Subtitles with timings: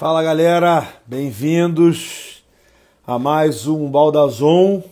[0.00, 2.42] Fala galera, bem-vindos
[3.06, 4.82] a mais um Baldazon,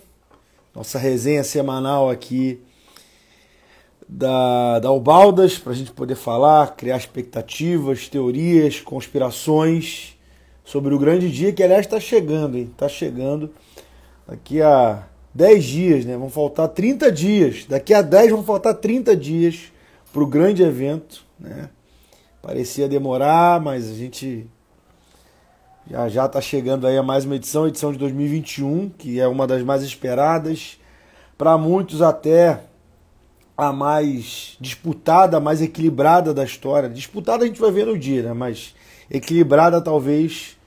[0.75, 2.61] nossa resenha semanal aqui
[4.07, 10.14] da, da Ubaldas, para a gente poder falar, criar expectativas, teorias, conspirações
[10.62, 12.68] sobre o grande dia que, aliás, está chegando, hein?
[12.70, 13.50] Está chegando
[14.27, 16.18] daqui a 10 dias, né?
[16.18, 17.64] Vão faltar 30 dias.
[17.66, 19.72] Daqui a 10 vão faltar 30 dias
[20.12, 21.70] para o grande evento, né?
[22.43, 24.46] Parecia demorar, mas a gente
[25.91, 29.47] já já está chegando aí a mais uma edição, edição de 2021, que é uma
[29.47, 30.78] das mais esperadas.
[31.37, 32.61] Para muitos até
[33.56, 36.88] a mais disputada, a mais equilibrada da história.
[36.91, 38.33] Disputada a gente vai ver no dia, né?
[38.34, 38.74] Mas
[39.11, 40.59] equilibrada talvez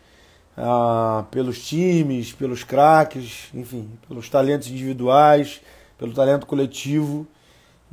[0.58, 5.62] ah, pelos times, pelos craques, enfim, pelos talentos individuais,
[6.00, 7.28] pelo talento coletivo.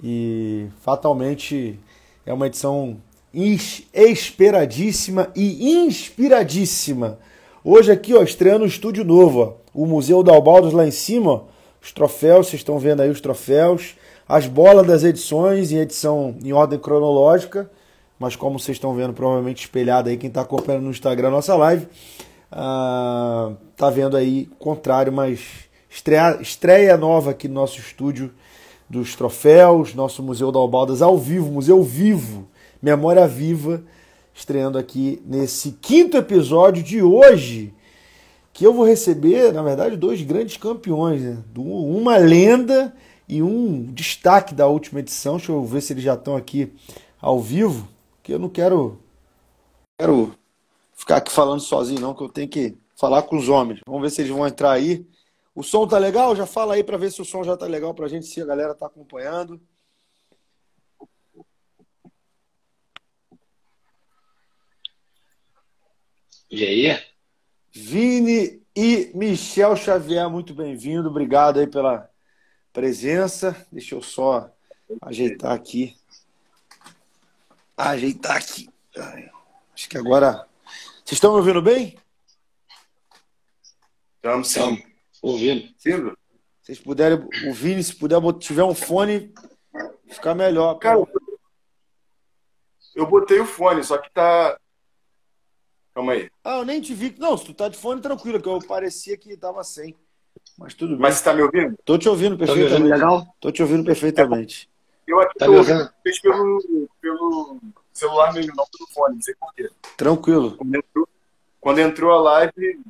[0.02, 1.78] E fatalmente
[2.24, 2.96] é uma edição
[3.32, 7.18] esperadíssima e inspiradíssima.
[7.62, 11.30] Hoje aqui, ó, estreando um estúdio novo, ó, o Museu da Albaldos lá em cima,
[11.32, 11.42] ó,
[11.82, 13.94] os troféus, vocês estão vendo aí os troféus,
[14.28, 17.70] as bolas das edições em edição em ordem cronológica,
[18.18, 21.54] mas como vocês estão vendo provavelmente espelhado aí quem está acompanhando no Instagram a nossa
[21.54, 21.86] live,
[22.52, 25.40] uh, tá vendo aí contrário, mas
[25.88, 28.32] estreia, estreia nova aqui no nosso estúdio
[28.88, 32.48] dos troféus, nosso Museu da Albaldas ao vivo, museu vivo
[32.80, 33.82] Memória Viva,
[34.34, 37.74] estreando aqui nesse quinto episódio de hoje,
[38.52, 41.38] que eu vou receber, na verdade, dois grandes campeões, né?
[41.56, 42.94] uma lenda
[43.28, 45.36] e um destaque da última edição.
[45.36, 46.72] Deixa eu ver se eles já estão aqui
[47.20, 47.88] ao vivo,
[48.22, 48.98] que eu não quero,
[49.98, 50.32] quero
[50.94, 53.80] ficar aqui falando sozinho, não, que eu tenho que falar com os homens.
[53.86, 55.06] Vamos ver se eles vão entrar aí.
[55.54, 56.36] O som tá legal?
[56.36, 58.46] Já fala aí para ver se o som já tá legal pra gente, se a
[58.46, 59.60] galera tá acompanhando.
[66.50, 67.06] E aí?
[67.70, 71.10] Vini e Michel Xavier, muito bem-vindo.
[71.10, 72.10] Obrigado aí pela
[72.72, 73.66] presença.
[73.70, 74.50] Deixa eu só
[75.02, 75.94] ajeitar aqui.
[77.76, 78.70] Ajeitar aqui.
[79.74, 80.48] Acho que agora.
[81.04, 81.98] Vocês estão me ouvindo bem?
[84.16, 84.82] Estamos sim.
[85.20, 85.68] Ouvindo.
[85.76, 86.12] Sim.
[86.62, 89.34] Vocês puderem, o Vini, se puder, tiver um fone,
[90.08, 90.76] ficar melhor.
[90.76, 90.98] Cara,
[92.94, 94.58] eu botei o fone, só que tá,
[95.98, 96.30] Calma aí.
[96.44, 97.12] Ah, eu nem te vi.
[97.18, 99.96] Não, se tu tá de fone, tranquilo, que eu parecia que tava sem.
[100.56, 101.00] Mas tudo bem.
[101.00, 101.76] Mas você tá me ouvindo?
[101.84, 102.70] Tô te ouvindo perfeitamente.
[102.72, 103.36] Tá me ouvindo legal?
[103.40, 104.70] Tô te ouvindo perfeitamente.
[105.08, 107.58] Eu aqui tá tô ouvindo fez pelo, pelo
[107.92, 109.68] celular mesmo, não pelo fone, não sei porquê.
[109.96, 110.56] Tranquilo.
[110.56, 111.08] Quando entrou,
[111.60, 112.80] quando entrou a live,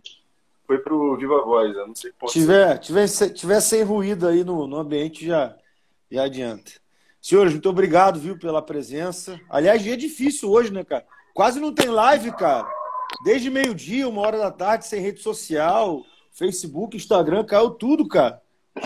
[0.67, 2.39] foi pro Viva Voz, eu não sei porquê.
[2.39, 5.57] Tiver, tiver, tiver sem ruído aí no, no ambiente, já,
[6.13, 6.73] já adianta.
[7.23, 9.41] Senhores, muito obrigado, viu, pela presença.
[9.49, 11.07] Aliás, dia difícil hoje, né, cara?
[11.33, 12.78] Quase não tem live, cara.
[13.25, 16.03] Desde meio-dia, uma hora da tarde, sem rede social,
[16.33, 18.41] Facebook, Instagram, caiu tudo, cara.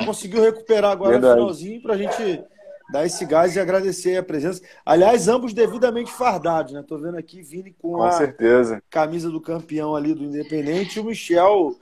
[0.04, 1.34] Conseguiu recuperar agora Verdade.
[1.34, 2.42] no finalzinho pra gente
[2.90, 4.62] dar esse gás e agradecer a presença.
[4.84, 6.82] Aliás, ambos devidamente fardados, né?
[6.86, 8.82] Tô vendo aqui Vini com, com a certeza.
[8.88, 11.76] camisa do campeão ali do Independente e o Michel,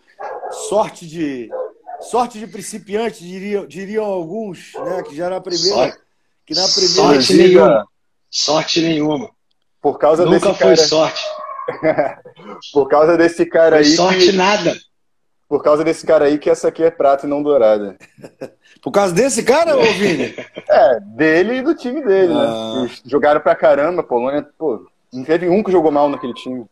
[0.68, 1.50] sorte de
[2.00, 5.02] sorte de principiante, diriam, diriam alguns, né?
[5.02, 5.76] Que já na primeira.
[5.76, 5.98] Sorte,
[6.46, 7.88] que na primeira sorte nenhuma.
[8.30, 9.30] Sorte nenhuma.
[9.80, 11.24] Por causa Nunca desse foi sorte.
[12.72, 13.84] Por causa desse cara aí.
[13.84, 14.32] Sorte que...
[14.32, 14.74] nada.
[15.48, 17.98] Por causa desse cara aí que essa aqui é prata e não dourada.
[18.80, 20.34] Por causa desse cara, ô Vini?
[20.70, 22.40] É, dele e do time dele, né?
[22.40, 22.74] ah.
[22.76, 22.80] né?
[22.82, 26.64] Eles jogaram pra caramba, a Polônia, pô, não teve um que jogou mal naquele time.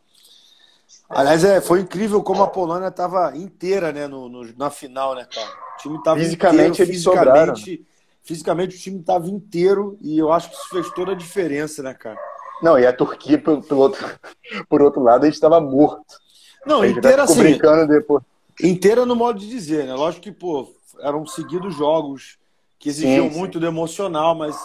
[1.10, 5.27] Aliás, é, foi incrível como a Polônia estava inteira, né, no, no, na final, né,
[5.32, 5.48] cara?
[5.48, 7.87] O time tava fisicamente, inteiro, fisicamente,
[8.22, 11.94] fisicamente o time estava inteiro e eu acho que isso fez toda a diferença, né,
[11.94, 12.19] cara?
[12.62, 14.06] Não, e a Turquia, por, por, outro,
[14.69, 16.19] por outro lado, a gente estava morto.
[16.66, 17.38] Não, inteira assim.
[17.38, 18.22] brincando depois.
[18.62, 19.94] Inteira no modo de dizer, né?
[19.94, 20.68] Lógico que, pô,
[21.00, 22.38] eram seguidos jogos
[22.78, 23.60] que exigiam sim, muito sim.
[23.60, 24.56] do emocional, mas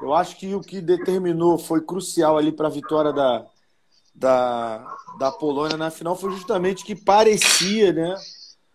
[0.00, 3.44] eu acho que o que determinou, foi crucial ali para a vitória da,
[4.14, 4.86] da,
[5.18, 8.14] da Polônia na final foi justamente que parecia, né,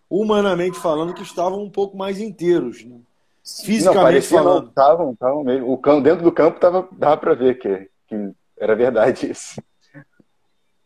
[0.08, 2.84] humanamente falando, que estavam um pouco mais inteiros.
[2.84, 2.96] Né?
[3.44, 4.68] Fisicamente não, parecia, falando.
[4.68, 5.72] Estavam, estavam mesmo.
[5.72, 9.62] O campo, dentro do campo tava, dava para ver que, que era verdade isso.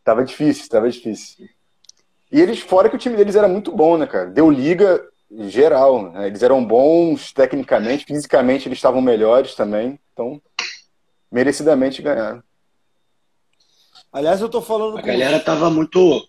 [0.03, 1.47] tava difícil, tava difícil.
[2.31, 4.27] E eles, fora que o time deles era muito bom, né, cara?
[4.27, 5.05] Deu liga
[5.47, 6.11] geral.
[6.11, 6.27] Né?
[6.27, 9.99] Eles eram bons tecnicamente, fisicamente eles estavam melhores também.
[10.13, 10.41] Então,
[11.31, 12.43] merecidamente ganharam.
[14.11, 14.97] Aliás, eu tô falando.
[14.97, 16.27] A galera tava muito.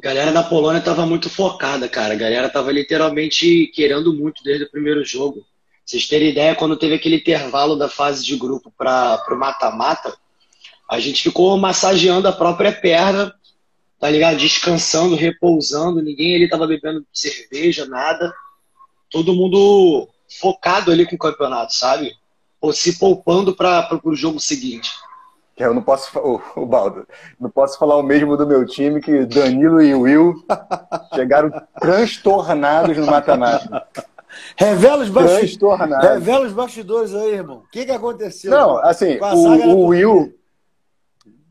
[0.00, 2.14] A galera da Polônia tava muito focada, cara.
[2.14, 5.44] A galera tava literalmente querendo muito desde o primeiro jogo.
[5.84, 10.16] Vocês terem ideia, quando teve aquele intervalo da fase de grupo para o mata-mata,
[10.88, 13.34] A gente ficou massageando a própria perna,
[13.98, 14.36] tá ligado?
[14.36, 18.32] Descansando, repousando, ninguém ali tava bebendo cerveja, nada.
[19.10, 20.08] Todo mundo
[20.40, 22.12] focado ali com o campeonato, sabe?
[22.60, 24.90] Ou se poupando para o jogo seguinte.
[25.56, 27.06] Eu não posso, o, Baldo,
[27.38, 30.44] não posso falar o mesmo do meu time, que Danilo e Will
[31.14, 31.50] chegaram
[31.80, 33.86] transtornados no mata-mata.
[34.56, 37.58] Revela os, bastidores, revela os bastidores aí, irmão.
[37.58, 38.50] O que, que aconteceu?
[38.50, 40.34] Não, assim, o, o Will.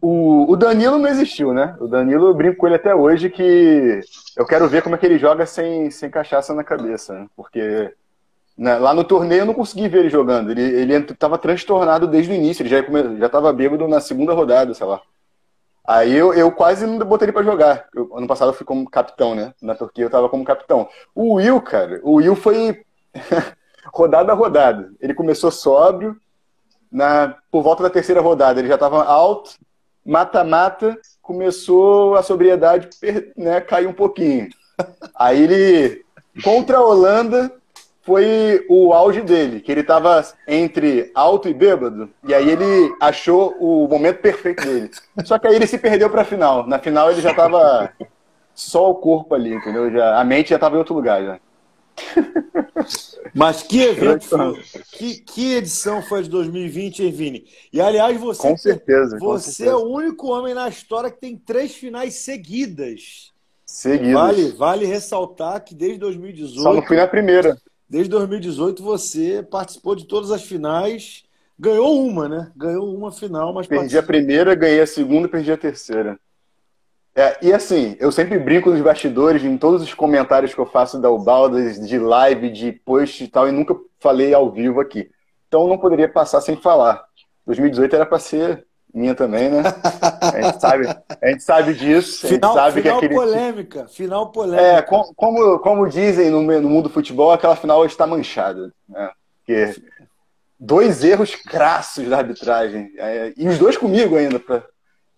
[0.02, 1.78] O, o Danilo não existiu, né?
[1.80, 4.02] O Danilo, eu brinco com ele até hoje que
[4.36, 7.28] eu quero ver como é que ele joga sem, sem cachaça na cabeça, né?
[7.38, 7.94] Porque
[8.58, 10.52] né, lá no torneio eu não consegui ver ele jogando.
[10.52, 12.84] Ele, ele tava transtornado desde o início, ele já,
[13.18, 15.02] já tava bêbado na segunda rodada, sei lá.
[15.86, 17.88] Aí eu, eu quase não botei ele pra jogar.
[17.94, 19.54] Eu, ano passado eu fui como capitão, né?
[19.62, 20.88] Na Turquia eu tava como capitão.
[21.14, 22.84] O Will, cara, o Will foi
[23.94, 24.92] rodada a rodada.
[25.02, 26.16] Ele começou sóbrio,
[26.92, 29.56] na, por volta da terceira rodada ele já tava alto,
[30.06, 32.90] mata-mata, começou a sobriedade,
[33.36, 34.50] né, caiu um pouquinho.
[35.16, 36.06] Aí ele,
[36.44, 37.52] contra a Holanda,
[38.04, 43.56] foi o auge dele, que ele estava entre alto e bêbado, e aí ele achou
[43.60, 44.92] o momento perfeito dele.
[45.24, 46.68] Só que aí ele se perdeu para a final.
[46.68, 47.94] Na final ele já estava
[48.54, 49.90] só o corpo ali, entendeu?
[49.90, 51.40] Já, a mente já estava em outro lugar já.
[53.34, 54.62] Mas que evento foi,
[54.92, 57.46] que, que edição foi de 2020, hein, Vini?
[57.72, 59.70] E aliás, você, com certeza, você com certeza.
[59.70, 63.32] é o único homem na história que tem três finais seguidas.
[63.66, 64.14] Seguidas.
[64.14, 66.62] Vale, vale ressaltar que desde 2018.
[66.62, 67.58] Só não fui na primeira.
[67.94, 71.26] Desde 2018 você participou de todas as finais,
[71.60, 72.52] ganhou uma, né?
[72.56, 76.20] Ganhou uma final, mas perdi a primeira, ganhei a segunda, perdi a terceira.
[77.16, 81.00] É, e assim, eu sempre brinco nos bastidores, em todos os comentários que eu faço
[81.00, 85.12] da Ubaldas, de live, de post e tal, e nunca falei ao vivo aqui.
[85.48, 87.06] Então não poderia passar sem falar.
[87.46, 89.64] 2018 era para ser minha também, né?
[90.22, 90.88] A gente sabe,
[91.22, 92.28] a gente sabe disso.
[92.28, 93.20] Final, sabe final que aquele...
[93.20, 94.68] polêmica, final polêmica.
[94.68, 98.72] É, como, como dizem no, no mundo do futebol, aquela final está manchada.
[98.88, 99.10] Né?
[99.40, 99.82] Porque
[100.60, 102.92] dois erros crassos da arbitragem.
[102.98, 104.40] É, e os dois comigo ainda.
[104.40, 104.64] Pra...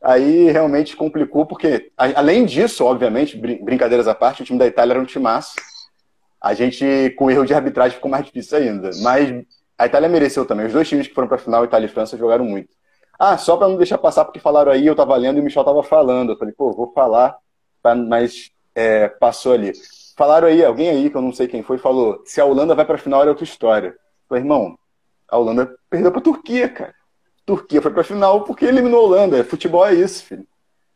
[0.02, 5.02] Aí realmente complicou, porque, além disso, obviamente, brincadeiras à parte, o time da Itália era
[5.02, 5.56] um timaço.
[6.40, 8.92] A gente, com erro de arbitragem, ficou mais difícil ainda.
[9.02, 9.44] Mas
[9.78, 10.68] a Itália mereceu também.
[10.68, 12.70] Os dois times que foram para a final, Itália e França, jogaram muito.
[13.18, 15.64] Ah, só para não deixar passar, porque falaram aí, eu tava lendo e o Michel
[15.64, 16.34] tava falando.
[16.34, 17.38] Eu falei, pô, vou falar,
[18.08, 19.72] mas é, passou ali.
[20.18, 22.86] Falaram aí, alguém aí, que eu não sei quem foi, falou: se a Holanda vai
[22.86, 23.90] pra final, é outra história.
[23.90, 23.96] Eu
[24.30, 24.78] falei, irmão,
[25.28, 26.94] a Holanda perdeu pra Turquia, cara.
[27.46, 29.44] Turquia foi pra final porque eliminou a Holanda.
[29.44, 30.48] Futebol é isso, filho.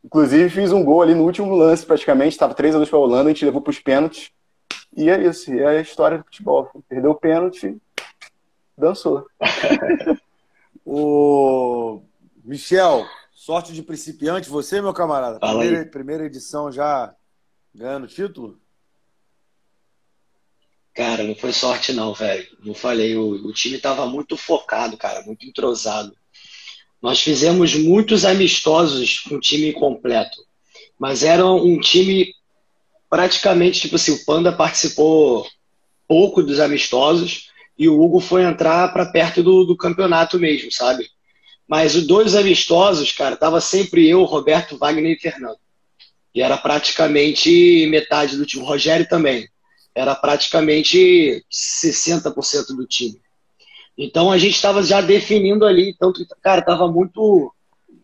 [0.03, 2.31] Inclusive, fiz um gol ali no último lance, praticamente.
[2.31, 4.31] Estava 3 a 2 para a Holanda, a gente levou para os pênaltis.
[4.95, 6.69] E é isso, é a história do futebol.
[6.87, 7.77] Perdeu o pênalti,
[8.77, 9.25] dançou.
[10.85, 12.01] o
[12.49, 15.39] Michel, sorte de principiante, você, meu camarada.
[15.39, 17.13] Primeira, primeira edição já
[17.75, 18.59] ganhando título?
[20.95, 22.47] Cara, não foi sorte não, velho.
[22.65, 26.11] Não falei, o, o time estava muito focado, cara, muito entrosado.
[26.99, 30.43] Nós fizemos muitos amistosos com o time completo,
[30.97, 32.33] mas era um time
[33.07, 35.47] praticamente, tipo assim, o Panda participou
[36.07, 41.07] pouco dos amistosos e o Hugo foi entrar para perto do, do campeonato mesmo, sabe?
[41.69, 45.59] Mas os dois amistosos, cara, tava sempre eu, Roberto, Wagner e Fernando.
[46.33, 48.63] E era praticamente metade do time.
[48.63, 49.47] O Rogério também.
[49.93, 53.21] Era praticamente 60% do time.
[53.95, 57.53] Então a gente estava já definindo ali, tanto cara, tava muito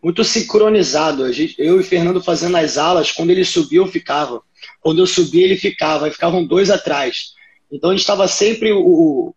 [0.00, 1.24] muito sincronizado.
[1.24, 4.40] A gente, eu e Fernando fazendo as alas, quando ele subia eu ficava.
[4.80, 7.32] Quando eu subia ele ficava, e ficavam dois atrás.
[7.72, 9.34] Então a gente estava sempre o,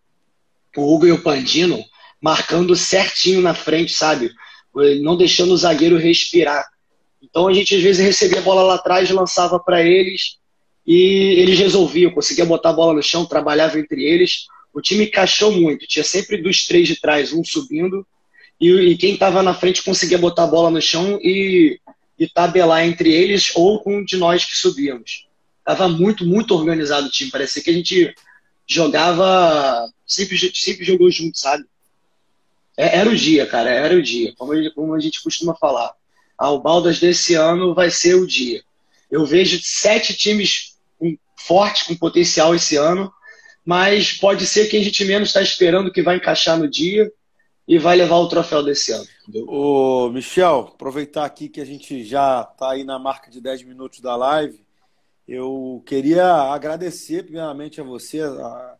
[0.78, 1.84] o Hugo e o Pandino
[2.22, 4.32] marcando certinho na frente, sabe?
[5.02, 6.68] Não deixando o zagueiro respirar.
[7.22, 10.38] Então a gente às vezes recebia a bola lá atrás, lançava para eles
[10.86, 14.48] e eles resolviam, conseguia botar a bola no chão, trabalhava entre eles.
[14.74, 18.06] O time encaixou muito, tinha sempre dos três de trás, um subindo,
[18.60, 21.80] e, e quem estava na frente conseguia botar a bola no chão e,
[22.18, 25.28] e tabelar entre eles ou com um de nós que subíamos.
[25.64, 28.14] Tava muito, muito organizado o time, parecia que a gente
[28.68, 31.66] jogava, sempre, sempre jogou junto, sabe?
[32.80, 34.34] É, era o dia, cara, era o dia.
[34.38, 35.94] Como, como a gente costuma falar.
[36.38, 38.64] Ah, o Baldas desse ano vai ser o dia.
[39.12, 40.78] Eu vejo sete times
[41.36, 43.12] fortes, com potencial esse ano,
[43.66, 47.12] mas pode ser que a gente menos está esperando que vai encaixar no dia
[47.68, 49.06] e vai levar o troféu desse ano.
[49.46, 54.00] Ô, Michel, aproveitar aqui que a gente já está aí na marca de 10 minutos
[54.00, 54.64] da live,
[55.28, 58.76] eu queria agradecer primeiramente a você, a,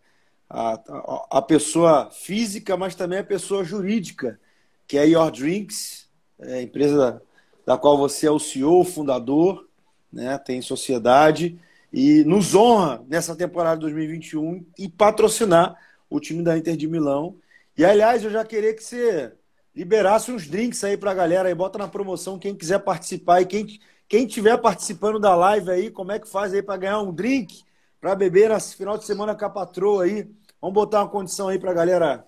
[0.50, 4.40] a, a, pessoa física, mas também a pessoa jurídica,
[4.88, 7.22] que é Your Drinks, é, empresa
[7.66, 9.68] da qual você é o CEO, fundador,
[10.12, 10.38] né?
[10.40, 11.60] tem sociedade,
[11.94, 15.76] e nos honra nessa temporada 2021 e patrocinar
[16.10, 17.36] o time da Inter de Milão.
[17.78, 19.32] E aliás, eu já queria que você
[19.76, 23.46] liberasse uns drinks aí para a galera aí, bota na promoção quem quiser participar e
[23.46, 23.80] quem
[24.10, 27.64] quem estiver participando da live aí, como é que faz aí para ganhar um drink
[28.00, 30.30] para beber nesse final de semana com a patroa aí?
[30.62, 32.28] Vamos botar uma condição aí para a galera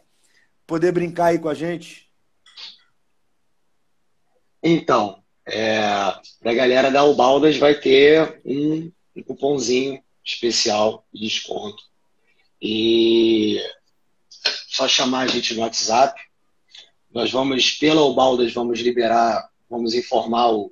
[0.67, 2.09] poder brincar aí com a gente.
[4.63, 5.81] Então, é,
[6.39, 11.83] para a galera da Ubaldas vai ter um, um cupomzinho especial de desconto.
[12.61, 13.59] E
[14.69, 16.19] só chamar a gente no WhatsApp.
[17.11, 20.71] Nós vamos, pela Ubaldas, vamos liberar, vamos informar o,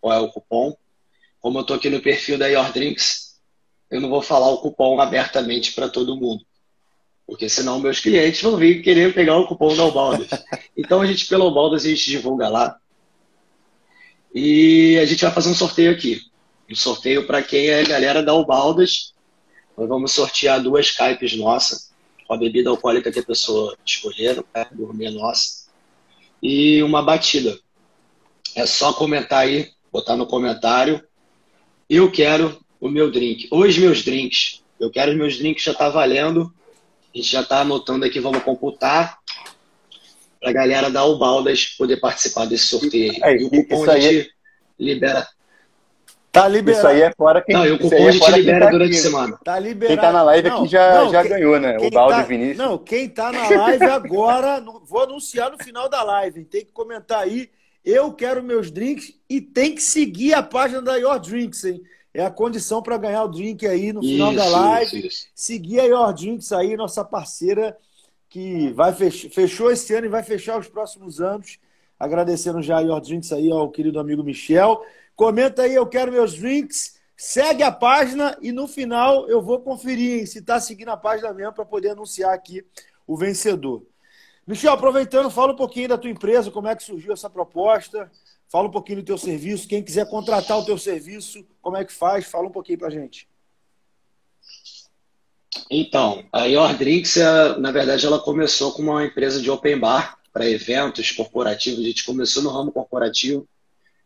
[0.00, 0.74] qual é o cupom.
[1.40, 3.23] Como eu estou aqui no perfil da Your Drinks,
[3.94, 6.44] eu não vou falar o cupom abertamente para todo mundo.
[7.24, 10.28] Porque senão meus clientes vão vir querer pegar o cupom da Ubaldas.
[10.76, 12.76] Então a gente, pela Ubaldas, a gente divulga lá.
[14.34, 16.22] E a gente vai fazer um sorteio aqui.
[16.68, 19.14] Um sorteio para quem é a galera da Ubaldas.
[19.78, 21.92] Nós vamos sortear duas caipes nossas,
[22.26, 25.68] com a bebida alcoólica que a pessoa escolher, dormir nossa.
[26.42, 27.56] E uma batida.
[28.56, 31.00] É só comentar aí, botar no comentário.
[31.88, 33.48] Eu quero o meu drink.
[33.50, 34.62] Os meus drinks.
[34.78, 36.52] Eu quero os meus drinks, já está valendo.
[37.14, 39.18] A gente já está anotando aqui, vamos computar
[40.38, 43.14] para a galera da Ubaldas poder participar desse sorteio.
[43.24, 44.30] É, e o cupom a gente é...
[44.78, 45.26] libera.
[46.30, 46.78] Tá liberado.
[46.78, 48.90] Isso aí é fora quem Não, e o cupom é a gente libera tá durante
[48.90, 48.98] aqui.
[48.98, 49.38] a semana.
[49.42, 49.94] Tá liberado.
[49.94, 51.78] Quem tá na live não, aqui já, não, já quem, ganhou, né?
[51.78, 52.58] O Balde tá, Vinícius.
[52.58, 56.44] Não, quem tá na live agora, vou anunciar no final da live.
[56.44, 57.48] Tem que comentar aí.
[57.82, 61.80] Eu quero meus drinks e tem que seguir a página da Your Drinks, hein?
[62.14, 64.98] É a condição para ganhar o drink aí no final isso, da live.
[64.98, 65.26] Isso, isso.
[65.34, 67.76] Seguir a Your Drinks aí, nossa parceira
[68.28, 69.28] que vai fech...
[69.30, 71.58] fechou esse ano e vai fechar os próximos anos.
[71.98, 74.80] Agradecendo já a Your Drinks aí ao querido amigo Michel.
[75.16, 76.94] Comenta aí, eu quero meus drinks.
[77.16, 81.32] Segue a página e no final eu vou conferir hein, se está seguindo a página
[81.32, 82.64] mesmo para poder anunciar aqui
[83.06, 83.84] o vencedor.
[84.46, 88.10] Michel, aproveitando, fala um pouquinho da tua empresa, como é que surgiu essa proposta.
[88.54, 89.66] Fala um pouquinho do teu serviço.
[89.66, 92.26] Quem quiser contratar o teu serviço, como é que faz?
[92.26, 93.26] Fala um pouquinho para gente.
[95.68, 100.20] Então, a Your Drinks, é, na verdade, ela começou com uma empresa de open bar
[100.32, 101.80] para eventos corporativos.
[101.80, 103.44] A gente começou no ramo corporativo,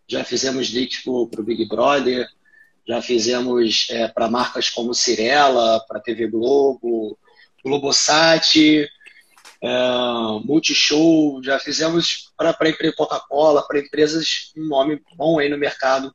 [0.07, 2.27] já fizemos drinks para o Big Brother,
[2.87, 7.19] já fizemos é, para marcas como Cirela, para TV Globo,
[7.63, 8.89] Globosat,
[9.61, 9.69] é,
[10.45, 16.15] Multishow, já fizemos para a Coca-Cola, para empresas um nome bom aí no mercado,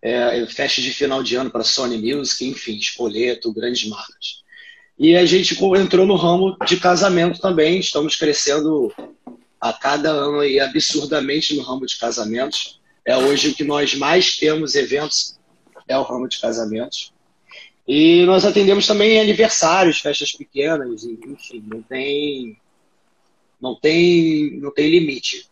[0.00, 4.42] é, festa de final de ano para Sony Music, enfim, Espoleto, grandes marcas.
[4.98, 7.78] E a gente entrou no ramo de casamento também.
[7.78, 8.92] Estamos crescendo
[9.60, 12.80] a cada ano e absurdamente no ramo de casamentos.
[13.04, 15.38] É hoje o que nós mais temos eventos
[15.88, 17.12] é o ramo de casamentos.
[17.86, 22.56] E nós atendemos também aniversários, festas pequenas, enfim, não tem
[23.62, 25.46] não tem não tem limite.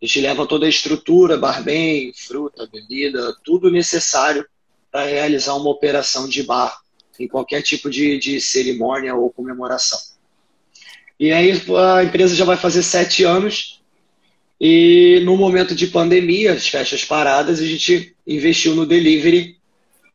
[0.00, 4.46] A gente leva toda a estrutura, barman, fruta, bebida, tudo necessário
[4.92, 6.80] para realizar uma operação de bar
[7.18, 9.98] em qualquer tipo de, de cerimônia ou comemoração.
[11.18, 13.78] E aí a empresa já vai fazer sete anos
[14.60, 19.56] e no momento de pandemia, as festas paradas, a gente investiu no delivery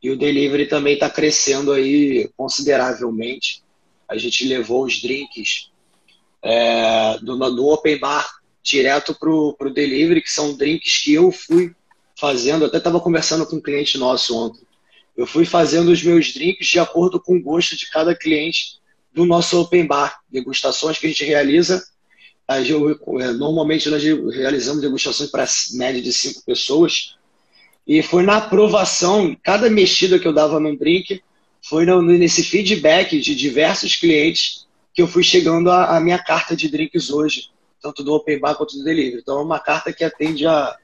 [0.02, 3.62] e o delivery também está crescendo aí consideravelmente.
[4.06, 5.70] A gente levou os drinks
[6.44, 8.28] é, do, do open bar
[8.62, 11.74] direto para o delivery, que são drinks que eu fui
[12.16, 12.64] fazendo.
[12.64, 14.64] Até estava conversando com um cliente nosso ontem
[15.16, 18.78] eu fui fazendo os meus drinks de acordo com o gosto de cada cliente
[19.12, 21.84] do nosso open bar, degustações que a gente realiza.
[22.48, 27.14] É, normalmente nós realizamos degustações para média de cinco pessoas.
[27.86, 31.22] E foi na aprovação, cada mexida que eu dava num drink,
[31.62, 34.63] foi nesse feedback de diversos clientes
[34.94, 37.50] que eu fui chegando à minha carta de drinks hoje,
[37.82, 39.20] tanto do open bar quanto do delivery.
[39.20, 40.76] Então é uma carta que atende a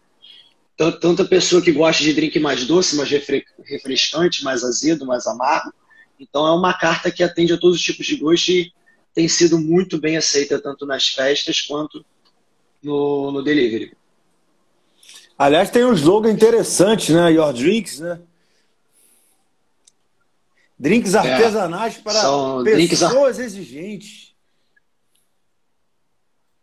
[0.76, 5.74] tanto a pessoa que gosta de drink mais doce, mais refrescante, mais azedo, mais amargo.
[6.18, 8.72] Então é uma carta que atende a todos os tipos de gosto e
[9.14, 12.04] tem sido muito bem aceita tanto nas festas quanto
[12.82, 13.92] no, no delivery.
[15.38, 17.32] Aliás, tem um slogan interessante, né?
[17.32, 18.18] Your Drinks, né?
[20.80, 22.22] Drinks é, artesanais é, para
[22.88, 24.32] pessoas exigentes.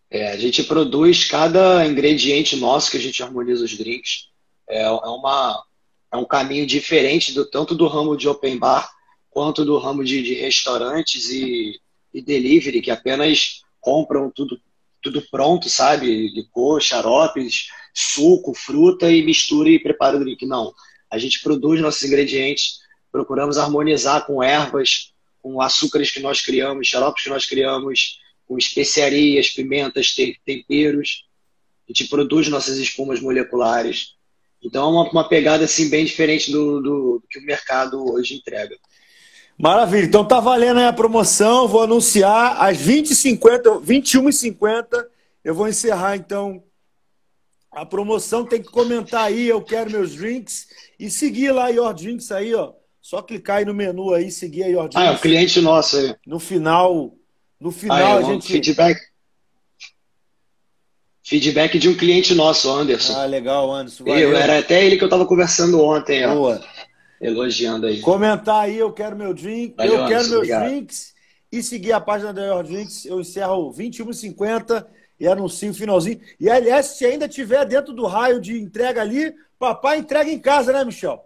[0.09, 4.29] É, a gente produz cada ingrediente nosso que a gente harmoniza os drinks.
[4.67, 5.63] É, é, uma,
[6.11, 8.91] é um caminho diferente do tanto do ramo de open bar
[9.29, 11.79] quanto do ramo de, de restaurantes e,
[12.11, 14.59] e, delivery, que apenas compram tudo
[14.99, 16.29] tudo pronto, sabe?
[16.29, 20.43] Licor, xaropes, suco, fruta e mistura e prepara o drink.
[20.45, 20.73] Não.
[21.09, 22.79] A gente produz nossos ingredientes,
[23.17, 29.49] procuramos harmonizar com ervas, com açúcares que nós criamos, xaropes que nós criamos, com especiarias,
[29.49, 31.25] pimentas, temperos.
[31.89, 34.13] A gente produz nossas espumas moleculares.
[34.63, 38.77] Então é uma, uma pegada assim bem diferente do, do, que o mercado hoje entrega.
[39.57, 40.05] Maravilha.
[40.05, 41.67] Então tá valendo aí a promoção.
[41.67, 45.07] Vou anunciar às 20h50, 21h50.
[45.43, 46.63] Eu vou encerrar então
[47.71, 48.45] a promoção.
[48.45, 50.67] Tem que comentar aí, eu quero meus drinks.
[50.99, 52.73] E seguir lá Your Drinks aí, ó.
[53.07, 54.97] Só clicar aí no menu aí, seguir a Your Drinks.
[54.97, 56.13] Ah, é o cliente nosso aí.
[56.25, 57.15] No final,
[57.57, 58.51] no final ah, é, a gente.
[58.51, 58.99] Feedback.
[61.23, 63.13] Feedback de um cliente nosso, Anderson.
[63.17, 64.03] Ah, legal, Anderson.
[64.03, 64.31] Valeu.
[64.31, 66.61] Eu, era até ele que eu tava conversando ontem, Boa.
[66.61, 68.01] ó elogiando aí.
[68.01, 70.67] Comentar aí, eu quero meu drink, Valeu, eu quero meus obrigado.
[70.67, 71.13] drinks
[71.49, 73.05] e seguir a página da Your Drinks.
[73.05, 74.85] Eu encerro 21h50
[75.17, 76.19] e anuncio o finalzinho.
[76.37, 80.73] E aliás, se ainda tiver dentro do raio de entrega ali, papai entrega em casa,
[80.73, 81.25] né, Michel?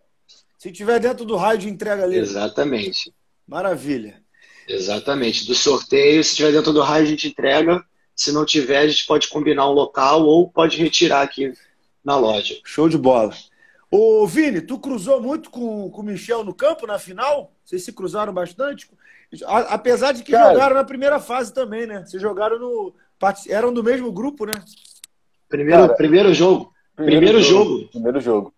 [0.62, 2.16] Se tiver dentro do raio de entrega ali.
[2.16, 3.12] Exatamente.
[3.48, 4.22] Maravilha.
[4.68, 5.48] Exatamente.
[5.48, 7.84] Do sorteio, se tiver dentro do raio, a gente entrega.
[8.16, 11.52] Se não tiver, a gente pode combinar um local ou pode retirar aqui
[12.06, 12.60] na loja.
[12.64, 13.34] Show de bola.
[13.90, 17.52] Ô, Vini, tu cruzou muito com, com o Michel no campo na final?
[17.66, 18.88] Vocês se cruzaram bastante?
[19.68, 22.04] Apesar de que Cara, jogaram na primeira fase também, né?
[22.06, 22.94] Vocês jogaram no.
[23.50, 24.64] Eram do mesmo grupo, né?
[25.50, 26.72] Primeiro, Cara, primeiro jogo.
[26.96, 28.54] Primeiro, primeiro jogo, jogo, Primeiro jogo.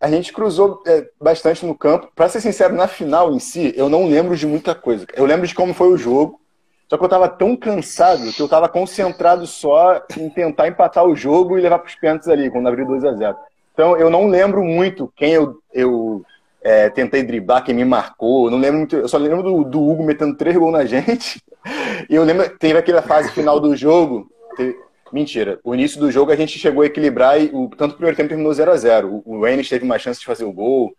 [0.00, 2.08] A gente cruzou é, bastante no campo.
[2.14, 5.06] Pra ser sincero, na final em si, eu não lembro de muita coisa.
[5.14, 6.40] Eu lembro de como foi o jogo.
[6.88, 11.14] Só que eu tava tão cansado que eu tava concentrado só em tentar empatar o
[11.14, 13.36] jogo e levar pros pênaltis ali, quando abriu 2 a 0
[13.74, 16.24] então, eu não lembro muito quem eu, eu
[16.60, 18.50] é, tentei driblar, quem me marcou.
[18.50, 21.42] Não lembro muito, eu só lembro do, do Hugo metendo três gols na gente.
[22.08, 24.30] E eu lembro, teve aquela fase final do jogo.
[24.56, 24.74] Teve,
[25.12, 28.16] mentira, o início do jogo a gente chegou a equilibrar e o, tanto o primeiro
[28.16, 30.94] tempo terminou 0 a 0 O, Enes teve uma chance de fazer o gol.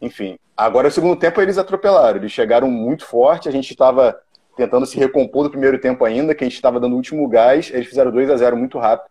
[0.00, 2.18] Enfim, agora o segundo tempo eles atropelaram.
[2.18, 3.48] Eles chegaram muito forte.
[3.48, 4.18] A gente estava
[4.56, 7.70] tentando se recompor do primeiro tempo ainda, que a gente estava dando o último gás.
[7.72, 9.10] Eles fizeram 2 a 0 muito rápido.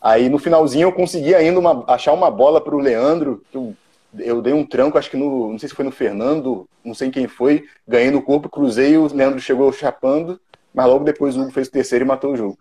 [0.00, 3.42] Aí no finalzinho eu consegui ainda uma, achar uma bola para o Leandro.
[3.52, 3.74] Eu,
[4.18, 5.50] eu, dei um tranco, acho que no.
[5.50, 7.64] Não sei se foi no Fernando, não sei quem foi.
[7.86, 10.40] Ganhei no corpo, cruzei, o Leandro chegou chapando,
[10.72, 12.56] mas logo depois o Hugo fez o terceiro e matou o jogo.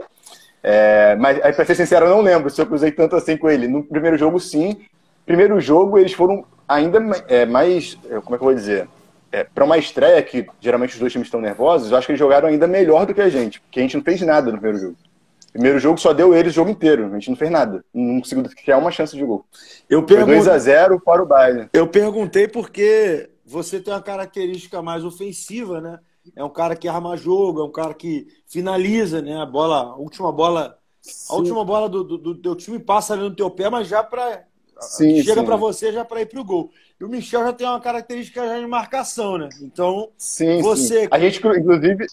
[0.67, 3.67] É, mas, para ser sincero, eu não lembro se eu cruzei tanto assim com ele.
[3.67, 4.75] No primeiro jogo, sim.
[5.23, 6.97] Primeiro jogo, eles foram ainda
[7.27, 7.95] é, mais.
[8.09, 8.87] É, como é que eu vou dizer?
[9.31, 12.19] É, para uma estreia que geralmente os dois times estão nervosos, eu acho que eles
[12.19, 14.79] jogaram ainda melhor do que a gente, porque a gente não fez nada no primeiro
[14.79, 14.95] jogo.
[15.53, 17.11] Primeiro jogo só deu eles o jogo inteiro.
[17.11, 17.85] A gente não fez nada.
[17.93, 19.45] Não conseguiu criar uma chance de gol.
[19.87, 20.41] Eu pergun...
[20.41, 21.69] Foi 2x0 para o Bayern.
[21.71, 25.99] Eu perguntei porque você tem uma característica mais ofensiva, né?
[26.35, 29.41] É um cara que arma jogo, é um cara que finaliza, né?
[29.41, 31.33] A bola, a última bola, sim.
[31.33, 34.03] a última bola do, do, do, teu time passa ali no teu pé, mas já
[34.03, 34.45] para
[35.23, 36.71] chega para você já para ir pro gol.
[36.99, 39.49] E o Michel já tem uma característica já de marcação, né?
[39.61, 41.07] Então, sim, você sim.
[41.11, 42.05] a gente inclusive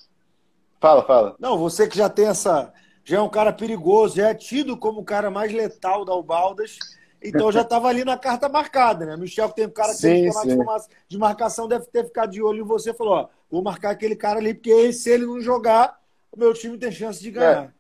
[0.81, 1.37] fala, fala.
[1.39, 2.73] Não, você que já tem essa
[3.05, 6.79] já é um cara perigoso, já é tido como o cara mais letal da Ubaldas.
[7.23, 9.17] Então já estava ali na carta marcada, né?
[9.17, 10.61] Michel, que tem um cara que sim, tem
[11.09, 14.39] de marcação, deve ter ficado de olho em você falou: ó, vou marcar aquele cara
[14.39, 15.99] ali, porque se ele não jogar,
[16.33, 17.73] o meu time tem chance de ganhar.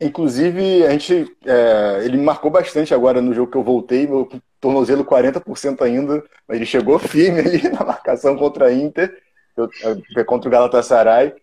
[0.00, 0.06] É.
[0.06, 4.28] Inclusive, a gente, é, ele me marcou bastante agora no jogo que eu voltei, meu
[4.60, 9.12] tornozelo 40% ainda, mas ele chegou firme ali na marcação contra a Inter,
[9.56, 9.68] eu,
[10.14, 11.34] eu, contra o Galatasaray.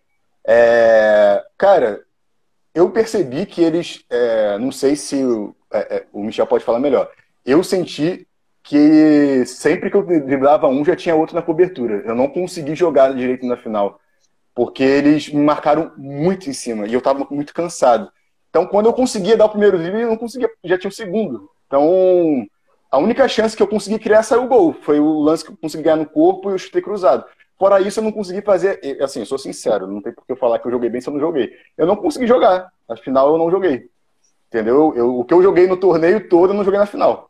[0.48, 2.02] É, cara,
[2.74, 6.80] eu percebi que eles, é, não sei se o, é, é, o Michel pode falar
[6.80, 7.10] melhor,
[7.46, 8.28] eu senti
[8.64, 12.02] que sempre que eu driblava um já tinha outro na cobertura.
[12.06, 14.00] Eu não consegui jogar direito na final,
[14.56, 18.12] porque eles me marcaram muito em cima e eu estava muito cansado.
[18.50, 21.50] Então, quando eu conseguia dar o primeiro drible, eu não conseguia, já tinha o segundo.
[21.68, 22.48] Então,
[22.90, 24.74] a única chance que eu consegui criar saiu o gol.
[24.82, 27.26] Foi o lance que eu consegui ganhar no corpo e eu chutei cruzado.
[27.60, 28.80] Fora isso, eu não consegui fazer.
[29.02, 31.10] Assim, eu sou sincero, não tem por que eu falar que eu joguei bem se
[31.10, 31.52] eu não joguei.
[31.78, 32.72] Eu não consegui jogar.
[32.88, 33.90] Na final, eu não joguei.
[34.48, 34.94] Entendeu?
[34.96, 37.30] Eu, o que eu joguei no torneio todo, eu não joguei na final.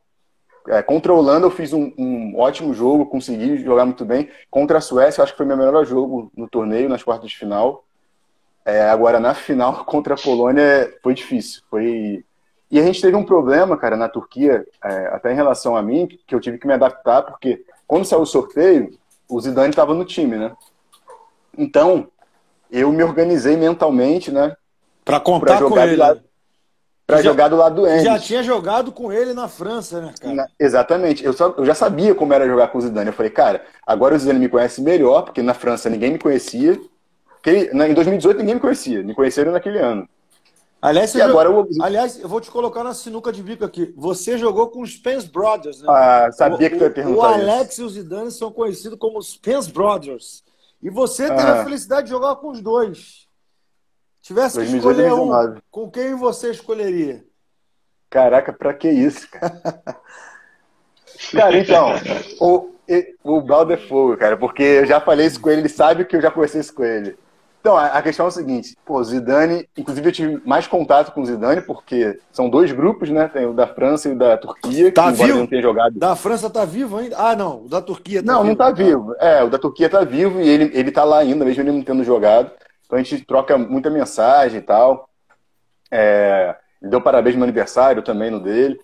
[0.68, 4.30] É, Holanda, eu fiz um, um, ótimo jogo, consegui jogar muito bem.
[4.50, 7.84] Contra a Suécia, acho que foi meu melhor jogo no torneio, nas quartas de final.
[8.66, 11.62] É, agora, na final, contra a Polônia, foi difícil.
[11.70, 12.24] Foi.
[12.72, 16.08] E a gente teve um problema, cara, na Turquia, é, até em relação a mim,
[16.26, 18.98] que eu tive que me adaptar, porque quando saiu o sorteio,
[19.30, 20.52] o Zidane estava no time, né?
[21.56, 22.08] Então,
[22.72, 24.56] eu me organizei mentalmente, né?
[25.04, 26.02] Para contar com ele.
[27.08, 28.04] Para jogar do lado do Enes.
[28.04, 30.34] Já tinha jogado com ele na França, né, cara?
[30.34, 31.24] Na, exatamente.
[31.24, 33.08] Eu, só, eu já sabia como era jogar com o Zidane.
[33.08, 36.80] Eu falei, cara, agora o Zidane me conhece melhor, porque na França ninguém me conhecia.
[37.28, 39.04] Porque, em 2018 ninguém me conhecia.
[39.04, 40.10] Me conheceram naquele ano.
[40.82, 41.68] Aliás, e agora eu...
[41.82, 43.94] aliás, eu vou te colocar na sinuca de bico aqui.
[43.98, 45.88] Você jogou com os Spence Brothers, né?
[45.90, 47.18] Ah, sabia o, que tu ia perguntar.
[47.18, 47.82] O Alex isso.
[47.82, 50.44] e o Zidane são conhecidos como os Spence Brothers.
[50.82, 53.25] E você teve a felicidade de jogar com os dois.
[54.26, 57.24] Tivesse que escolher um, com quem você escolheria?
[58.10, 59.62] Caraca, pra que isso, cara?
[61.32, 61.90] cara, então,
[62.42, 62.72] o,
[63.24, 66.16] o Baldo é fogo, cara, porque eu já falei isso com ele, ele sabe que
[66.16, 67.16] eu já conversei isso com ele.
[67.62, 71.26] Então, a, questão é o seguinte, pô, Zidane, inclusive eu tive mais contato com o
[71.26, 73.28] Zidane, porque são dois grupos, né?
[73.28, 75.38] Tem o da França e o da Turquia, tá que vivo?
[75.38, 76.00] não tenha jogado.
[76.00, 77.16] Da França tá vivo ainda?
[77.16, 78.44] Ah, não, o da Turquia tá não, vivo.
[78.44, 79.16] Não, não tá vivo.
[79.20, 81.84] É, o da Turquia tá vivo e ele, ele tá lá ainda, mesmo ele não
[81.84, 82.50] tendo jogado.
[82.86, 85.10] Então a gente troca muita mensagem e tal.
[85.92, 88.80] É, deu parabéns no meu aniversário também no dele.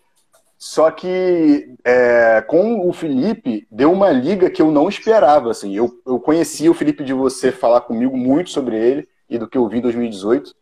[0.58, 5.50] Só que é, com o Felipe, deu uma liga que eu não esperava.
[5.50, 5.76] Assim.
[5.76, 9.58] Eu, eu conhecia o Felipe de você falar comigo muito sobre ele e do que
[9.58, 10.54] eu vi em 2018.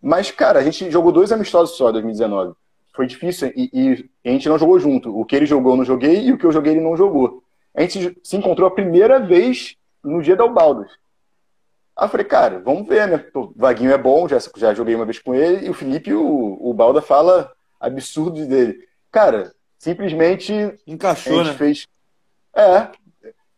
[0.00, 2.54] Mas, cara, a gente jogou dois amistosos só em 2019.
[2.94, 5.14] Foi difícil e, e, a gente não jogou junto.
[5.14, 7.42] O que ele jogou eu não joguei e o que eu joguei ele não jogou.
[7.74, 10.90] A gente se encontrou a primeira vez no dia da Ubaldos.
[11.96, 13.24] Aí eu falei, cara, vamos ver, né?
[13.34, 16.58] O Vaguinho é bom, já, já joguei uma vez com ele, e o Felipe, o,
[16.60, 18.78] o Balda fala absurdos dele.
[19.10, 20.52] Cara, simplesmente.
[20.86, 21.58] Encaixou, a gente né?
[21.58, 21.86] fez.
[22.54, 22.88] É.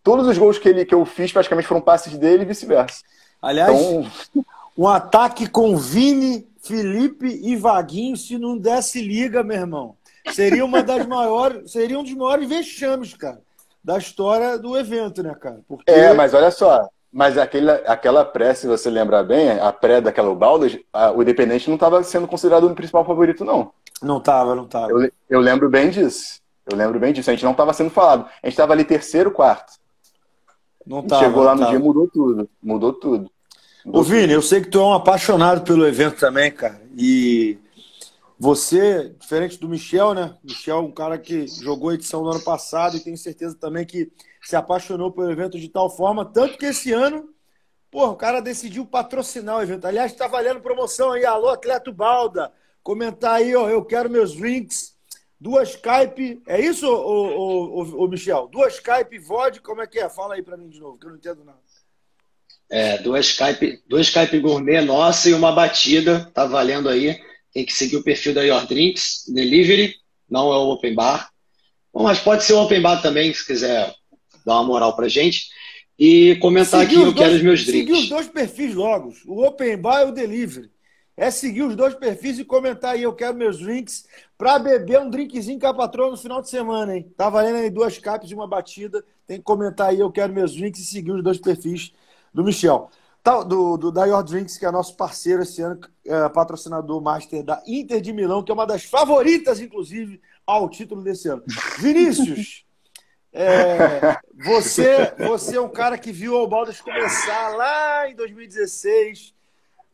[0.02, 3.02] Todos os gols que, ele, que eu fiz praticamente foram passes dele e vice-versa.
[3.40, 4.44] Aliás, então...
[4.76, 9.96] um ataque com Vini, Felipe e Vaguinho, se não desse liga, meu irmão.
[10.32, 11.70] Seria uma das maiores.
[11.70, 13.40] Seria um dos maiores vexames, cara,
[13.82, 15.60] da história do evento, né, cara?
[15.68, 15.90] Porque...
[15.90, 20.30] É, mas olha só, mas aquele, aquela pré, se você lembrar bem, a pré daquela
[20.30, 20.76] Ubaldas,
[21.14, 23.70] o Independente não estava sendo considerado o principal favorito, não.
[24.02, 24.90] Não estava, não estava.
[24.90, 26.40] Eu, eu, lembro bem disso.
[26.68, 27.30] Eu lembro bem disso.
[27.30, 28.26] A gente não estava sendo falado.
[28.42, 29.74] A gente estava ali terceiro, quarto.
[30.84, 31.70] Não tava, Chegou lá no tava.
[31.70, 32.50] dia, mudou tudo.
[32.60, 33.30] Mudou tudo.
[33.86, 36.82] Mudou Ô, Vini, eu sei que tu é um apaixonado pelo evento também, cara.
[36.96, 37.58] E
[38.36, 40.34] você, diferente do Michel, né?
[40.42, 43.86] Michel é um cara que jogou a edição do ano passado e tenho certeza também
[43.86, 44.10] que
[44.44, 47.28] se apaixonou pelo evento de tal forma, tanto que esse ano,
[47.90, 49.86] pô, o cara decidiu patrocinar o evento.
[49.86, 52.52] Aliás, está valendo promoção aí, alô, atleta Balda,
[52.82, 54.94] comentar aí, ó, eu quero meus drinks,
[55.40, 58.48] duas Skype, é isso, ô, ô, ô, Michel?
[58.48, 60.08] Duas Skype, vodka, como é que é?
[60.08, 61.58] Fala aí para mim de novo, que eu não entendo nada.
[62.70, 67.18] É, duas Skype, duas Skype gourmet nossa e uma batida, tá valendo aí.
[67.52, 69.94] Tem que seguir o perfil da Your Drinks Delivery,
[70.28, 71.30] não é o Open Bar.
[71.92, 73.94] Bom, mas pode ser o Open Bar também, se quiser
[74.44, 75.48] dar uma moral pra gente.
[75.98, 77.80] E comentar seguir aqui, eu dois, quero os meus drinks.
[77.80, 80.70] Seguir os dois perfis logo, o Open Bar e o Delivery.
[81.16, 84.04] É seguir os dois perfis e comentar aí, eu quero meus drinks,
[84.36, 87.08] para beber um drinkzinho com a patroa no final de semana, hein?
[87.16, 89.04] Tá valendo aí duas capes de uma batida.
[89.24, 91.92] Tem que comentar aí, eu quero meus drinks e seguir os dois perfis
[92.32, 92.90] do Michel.
[93.22, 97.42] Tá, do, do da Your Drinks, que é nosso parceiro esse ano, é, patrocinador master
[97.42, 101.42] da Inter de Milão, que é uma das favoritas, inclusive, ao título desse ano.
[101.80, 102.66] Vinícius,
[103.34, 109.34] é, você, você é um cara que viu o Baldas começar lá em 2016,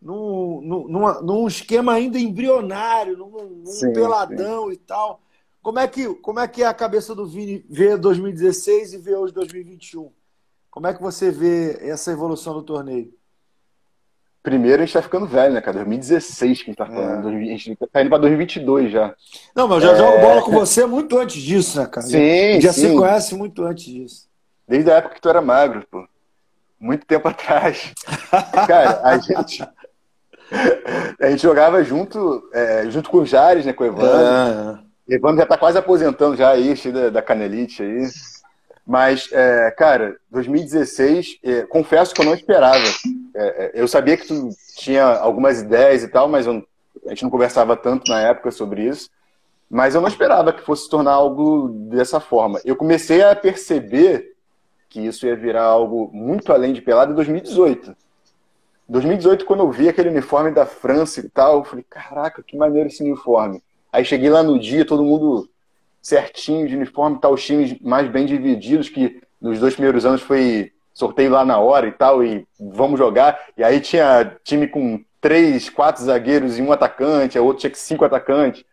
[0.00, 4.74] num, num, num esquema ainda embrionário, num, num sim, peladão sim.
[4.74, 5.22] e tal.
[5.62, 9.16] Como é, que, como é que é a cabeça do Vini ver 2016 e ver
[9.16, 10.12] hoje 2021?
[10.70, 13.12] Como é que você vê essa evolução do torneio?
[14.42, 15.78] Primeiro, a gente tá ficando velho, né, cara?
[15.78, 17.28] 2016 que a gente tá falando.
[17.28, 17.34] É.
[17.34, 19.14] A gente tá indo pra 2022 já.
[19.54, 19.98] Não, mas eu já é...
[19.98, 22.06] jogo bola com você muito antes disso, né, cara?
[22.06, 22.88] Sim, já sim.
[22.88, 24.28] se conhece muito antes disso.
[24.66, 26.06] Desde a época que tu era magro, pô.
[26.78, 27.92] Muito tempo atrás.
[28.66, 29.62] cara, a gente...
[31.20, 34.82] A gente jogava junto, é, junto com o Jares, né, com o Evandro.
[35.08, 35.14] É.
[35.14, 38.08] Evandro já tá quase aposentando já aí, cheio da, da canelite aí.
[38.90, 42.82] Mas, é, cara, 2016, é, confesso que eu não esperava.
[43.36, 46.66] É, eu sabia que tu tinha algumas ideias e tal, mas eu,
[47.06, 49.08] a gente não conversava tanto na época sobre isso.
[49.70, 52.60] Mas eu não esperava que fosse se tornar algo dessa forma.
[52.64, 54.34] Eu comecei a perceber
[54.88, 57.96] que isso ia virar algo muito além de pelado em 2018.
[58.88, 62.88] 2018, quando eu vi aquele uniforme da França e tal, eu falei, caraca, que maneiro
[62.88, 63.62] esse uniforme.
[63.92, 65.48] Aí cheguei lá no dia, todo mundo
[66.00, 70.72] certinho de uniforme, tá os times mais bem divididos, que nos dois primeiros anos foi
[70.92, 73.38] sorteio lá na hora e tal, e vamos jogar.
[73.56, 78.04] E aí tinha time com três, quatro zagueiros e um atacante, a outro tinha cinco
[78.04, 78.64] atacantes.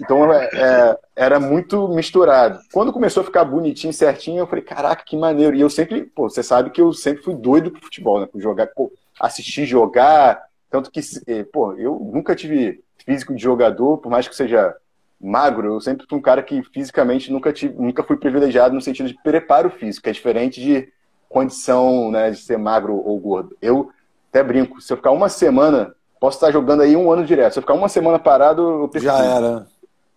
[0.00, 2.58] Então é, é, era muito misturado.
[2.72, 5.54] Quando começou a ficar bonitinho, certinho, eu falei, caraca, que maneiro.
[5.54, 8.26] E eu sempre, pô, você sabe que eu sempre fui doido pro futebol, né?
[8.26, 10.42] Por jogar, pô, assistir jogar.
[10.70, 14.74] Tanto que, eh, pô, eu nunca tive físico de jogador, por mais que seja
[15.20, 19.08] magro, eu sempre fui um cara que fisicamente nunca, tive, nunca fui privilegiado no sentido
[19.08, 20.88] de preparo físico, é diferente de
[21.28, 23.56] condição né, de ser magro ou gordo.
[23.60, 23.90] Eu
[24.30, 27.54] até brinco, se eu ficar uma semana posso estar jogando aí um ano direto.
[27.54, 29.12] Se eu ficar uma semana parado, eu preciso.
[29.12, 29.66] Já era.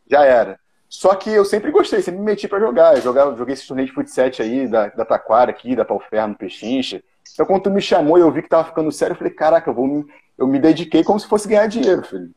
[0.10, 0.60] Já era.
[0.90, 2.96] Só que eu sempre gostei, sempre me meti para jogar.
[2.96, 7.02] Eu jogava, joguei esse torneio de futsal aí, da, da Taquara aqui, da Palferno, Pechincha.
[7.34, 9.70] Então, quando tu me chamou e eu vi que tava ficando sério, eu falei, caraca,
[9.70, 10.06] eu, vou me,
[10.38, 12.30] eu me dediquei como se fosse ganhar dinheiro, filho.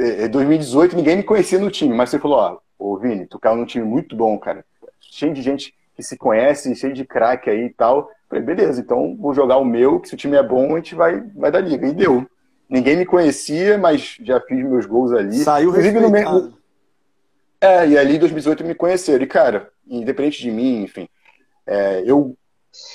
[0.00, 3.56] Em 2018, ninguém me conhecia no time, mas você falou, ó, ô Vini, tu caiu
[3.56, 4.64] num time muito bom, cara.
[5.00, 8.10] Cheio de gente que se conhece, cheio de craque aí e tal.
[8.28, 10.94] Falei, beleza, então vou jogar o meu, que se o time é bom, a gente
[10.94, 11.86] vai, vai dar liga.
[11.86, 12.26] E deu.
[12.68, 15.38] Ninguém me conhecia, mas já fiz meus gols ali.
[15.38, 16.54] Saiu Inclusive, no meio,
[17.60, 19.22] é, e ali em 2018 me conheceram.
[19.22, 21.06] E, cara, independente de mim, enfim,
[21.66, 22.34] é, eu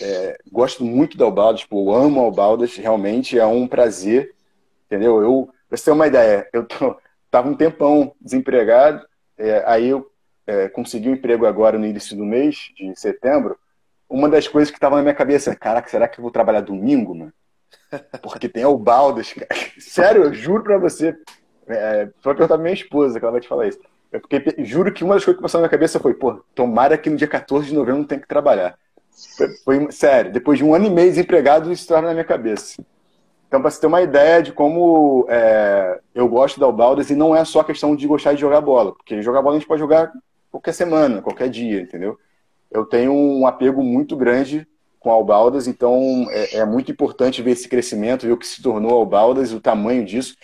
[0.01, 4.33] é, gosto muito da Albaldas, tipo, eu amo a Albaldas, realmente é um prazer,
[4.87, 5.21] entendeu?
[5.21, 6.97] Eu, pra você ter uma ideia, eu tô,
[7.29, 9.05] tava um tempão desempregado,
[9.37, 10.09] é, aí eu
[10.47, 13.57] é, consegui um emprego agora no início do mês, de setembro.
[14.07, 16.61] Uma das coisas que tava na minha cabeça é, caraca, será que eu vou trabalhar
[16.61, 17.33] domingo, mano?
[18.21, 19.47] Porque tem Albaldas, cara.
[19.79, 21.17] Sério, eu juro pra você.
[21.67, 23.79] É, foi perguntar pra minha esposa que ela vai te falar isso.
[24.11, 26.97] É porque juro que uma das coisas que passou na minha cabeça foi, pô, tomara
[26.97, 28.77] que no dia 14 de novembro não tenha que trabalhar.
[29.35, 32.81] Foi, foi, sério, depois de um ano e meio desempregado, isso estava na minha cabeça.
[33.47, 37.35] Então, para você ter uma ideia de como é, eu gosto da Albaldas, e não
[37.35, 40.11] é só questão de gostar de jogar bola, porque jogar bola a gente pode jogar
[40.51, 42.17] qualquer semana, qualquer dia, entendeu?
[42.71, 44.67] Eu tenho um apego muito grande
[44.99, 48.61] com a Albaldas, então é, é muito importante ver esse crescimento, ver o que se
[48.61, 50.35] tornou a Albaldas, o tamanho disso.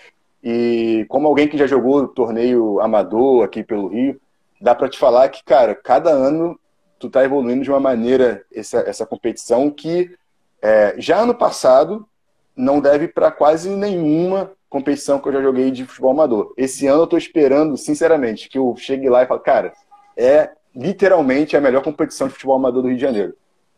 [0.44, 4.20] E como alguém que já jogou torneio amador aqui pelo Rio,
[4.60, 6.60] dá para te falar que, cara, cada ano
[7.00, 10.16] tu tá evoluindo de uma maneira essa, essa competição que
[10.62, 12.08] é, já ano passado
[12.56, 16.54] não deve para quase nenhuma competição que eu já joguei de futebol amador.
[16.58, 19.74] Esse ano eu tô esperando, sinceramente, que eu chegue lá e fale, cara,
[20.16, 23.34] é literalmente a melhor competição de futebol amador do Rio de Janeiro.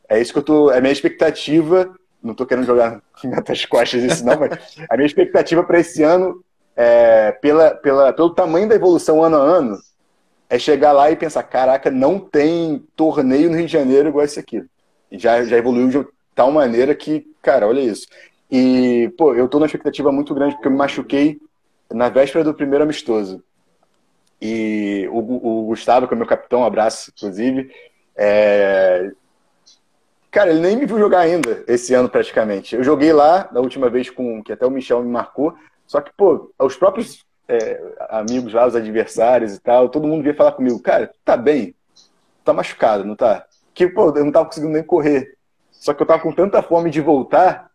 [0.07, 1.93] É isso que eu tô, é a minha expectativa.
[2.21, 3.01] Não tô querendo jogar
[3.47, 6.43] nas costas isso não, mas a minha expectativa para esse ano
[6.75, 9.77] é, pela, pela, pelo tamanho da evolução ano a ano,
[10.49, 14.39] é chegar lá e pensar, caraca, não tem torneio no Rio de Janeiro igual esse
[14.39, 14.63] aqui.
[15.12, 18.07] E já, já evoluiu de tal maneira que, cara, olha isso.
[18.55, 21.41] E, pô, eu tô numa expectativa muito grande porque eu me machuquei
[21.91, 23.43] na véspera do primeiro amistoso.
[24.39, 27.73] E o, o Gustavo, que é meu capitão, um abraço, inclusive,
[28.15, 29.11] é...
[30.29, 32.75] Cara, ele nem me viu jogar ainda esse ano praticamente.
[32.75, 35.55] Eu joguei lá, da última vez com que até o Michel me marcou,
[35.87, 40.35] só que, pô, os próprios é, amigos lá, os adversários e tal, todo mundo vinha
[40.35, 41.73] falar comigo, cara, tá bem,
[42.45, 43.47] tá machucado, não tá?
[43.73, 45.35] Que, pô, eu não tava conseguindo nem correr.
[45.71, 47.72] Só que eu tava com tanta fome de voltar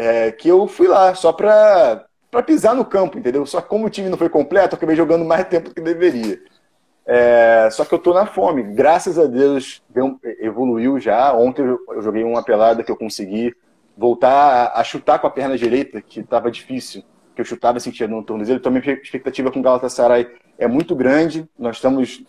[0.00, 3.44] é, que eu fui lá só pra, pra pisar no campo, entendeu?
[3.44, 5.80] Só que como o time não foi completo, eu acabei jogando mais tempo do que
[5.82, 6.40] deveria.
[7.06, 8.62] É, só que eu tô na fome.
[8.62, 9.82] Graças a Deus
[10.40, 11.34] evoluiu já.
[11.34, 13.54] Ontem eu joguei uma pelada que eu consegui
[13.94, 17.02] voltar a chutar com a perna direita, que estava difícil
[17.34, 18.58] que eu chutava sentia no tornozelo.
[18.58, 21.46] Então, minha expectativa com o Galatasaray é muito grande.
[21.58, 22.24] Nós estamos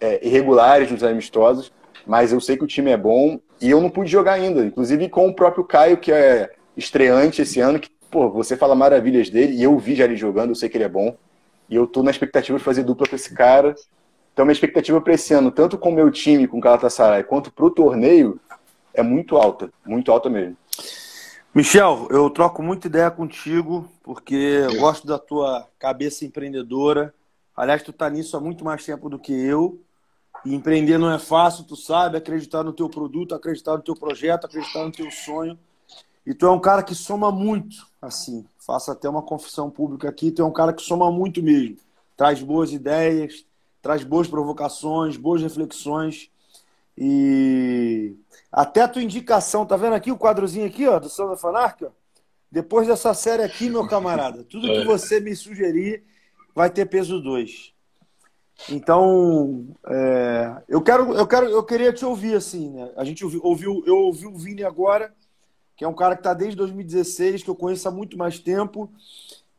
[0.00, 1.72] é, irregulares nos amistosos,
[2.06, 4.64] mas eu sei que o time é bom e eu não pude jogar ainda.
[4.64, 9.30] Inclusive com o próprio Caio, que é estreante esse ano, que, pô, você fala maravilhas
[9.30, 11.16] dele e eu vi já ele jogando, eu sei que ele é bom.
[11.68, 13.76] E eu tô na expectativa de fazer dupla com esse cara.
[14.32, 17.52] Então, minha expectativa para esse ano, tanto com o meu time, com o Galatasaray, quanto
[17.52, 18.40] para o torneio,
[18.92, 19.70] é muito alta.
[19.86, 20.56] Muito alta mesmo.
[21.54, 27.12] Michel, eu troco muita ideia contigo, porque eu gosto da tua cabeça empreendedora.
[27.56, 29.80] Aliás, tu tá nisso há muito mais tempo do que eu.
[30.44, 34.46] E empreender não é fácil, tu sabe, acreditar no teu produto, acreditar no teu projeto,
[34.46, 35.58] acreditar no teu sonho.
[36.26, 38.44] E tu é um cara que soma muito, assim.
[38.58, 41.76] Faço até uma confissão pública aqui, tu é um cara que soma muito mesmo.
[42.16, 43.44] Traz boas ideias,
[43.80, 46.30] traz boas provocações, boas reflexões.
[46.96, 48.14] E
[48.52, 51.90] até a tua indicação, tá vendo aqui o quadrozinho aqui, ó, do Sandra Fanark, ó?
[52.52, 54.84] Depois dessa série aqui, meu camarada, tudo que é.
[54.84, 56.02] você me sugerir
[56.54, 57.72] vai ter peso 2.
[58.68, 62.90] Então, é, eu quero, eu quero, eu queria te ouvir assim, né?
[62.96, 65.14] A gente ouviu, ouviu eu ouvi o Vini agora,
[65.80, 68.92] que é um cara que está desde 2016, que eu conheço há muito mais tempo,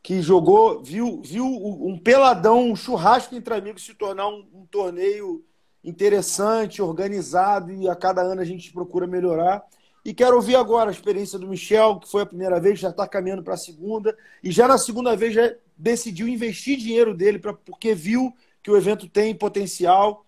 [0.00, 5.44] que jogou, viu, viu um peladão, um churrasco entre amigos se tornar um, um torneio
[5.82, 9.64] interessante, organizado e a cada ano a gente procura melhorar.
[10.04, 13.04] E quero ouvir agora a experiência do Michel, que foi a primeira vez, já está
[13.08, 17.52] caminhando para a segunda, e já na segunda vez já decidiu investir dinheiro dele pra,
[17.52, 18.32] porque viu
[18.62, 20.24] que o evento tem potencial.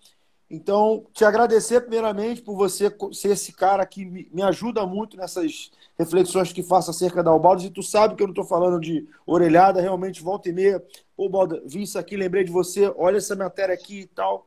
[0.51, 6.53] Então, te agradecer primeiramente por você ser esse cara que me ajuda muito nessas reflexões
[6.53, 7.67] que faço acerca da Albaldes.
[7.67, 10.85] E tu sabe que eu não estou falando de orelhada, realmente volta e meia.
[11.17, 14.47] Pô, Balda, vi isso aqui, lembrei de você, olha essa matéria aqui e tal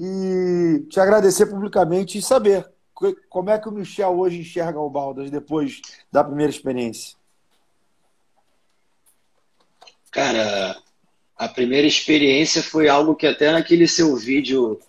[0.00, 2.70] e te agradecer publicamente e saber
[3.28, 7.16] como é que o Michel hoje enxerga o Baldas depois da primeira experiência.
[10.12, 10.80] Cara,
[11.36, 14.80] a primeira experiência foi algo que até naquele seu vídeo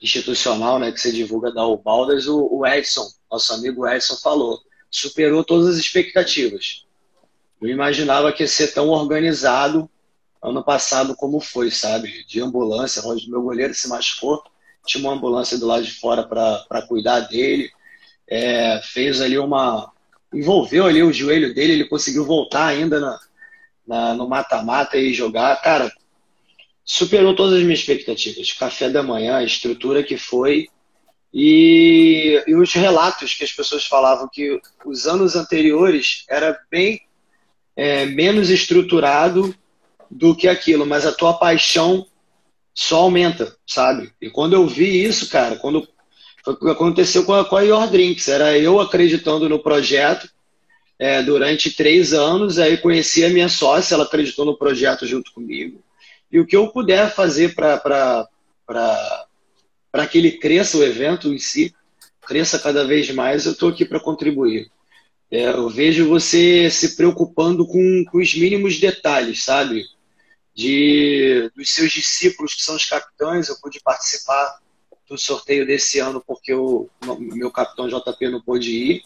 [0.00, 5.42] institucional, né, que você divulga da Ubaldas, o, o Edson, nosso amigo Edson falou, superou
[5.42, 6.84] todas as expectativas.
[7.60, 9.88] Eu imaginava que ia ser tão organizado
[10.42, 12.24] ano passado como foi, sabe?
[12.26, 14.42] De ambulância, onde meu goleiro se machucou,
[14.84, 17.70] tinha uma ambulância do lado de fora para cuidar dele,
[18.28, 19.90] é, fez ali uma.
[20.32, 23.20] envolveu ali o joelho dele, ele conseguiu voltar ainda na,
[23.86, 25.60] na no mata-mata e jogar.
[25.62, 25.90] Cara,
[26.84, 28.52] superou todas as minhas expectativas.
[28.52, 30.68] Café da manhã, a estrutura que foi.
[31.32, 37.00] E, e, os relatos que as pessoas falavam que os anos anteriores era bem
[37.74, 39.54] é, menos estruturado
[40.08, 42.06] do que aquilo, mas a tua paixão
[42.72, 44.12] só aumenta, sabe?
[44.20, 45.88] E quando eu vi isso, cara, quando
[46.44, 50.28] foi o que aconteceu com a, com a Your Drinks, era eu acreditando no projeto
[50.98, 55.83] é, durante três anos, aí conheci a minha sócia, ela acreditou no projeto junto comigo.
[56.34, 58.28] E o que eu puder fazer para
[60.10, 61.74] que ele cresça, o evento em si,
[62.26, 64.70] cresça cada vez mais, eu estou aqui para contribuir.
[65.30, 69.84] É, eu vejo você se preocupando com, com os mínimos detalhes, sabe?
[70.54, 73.48] de, dos seus discípulos, que são os capitães.
[73.48, 74.60] Eu pude participar
[75.08, 79.02] do sorteio desse ano porque o meu capitão JP não pôde ir.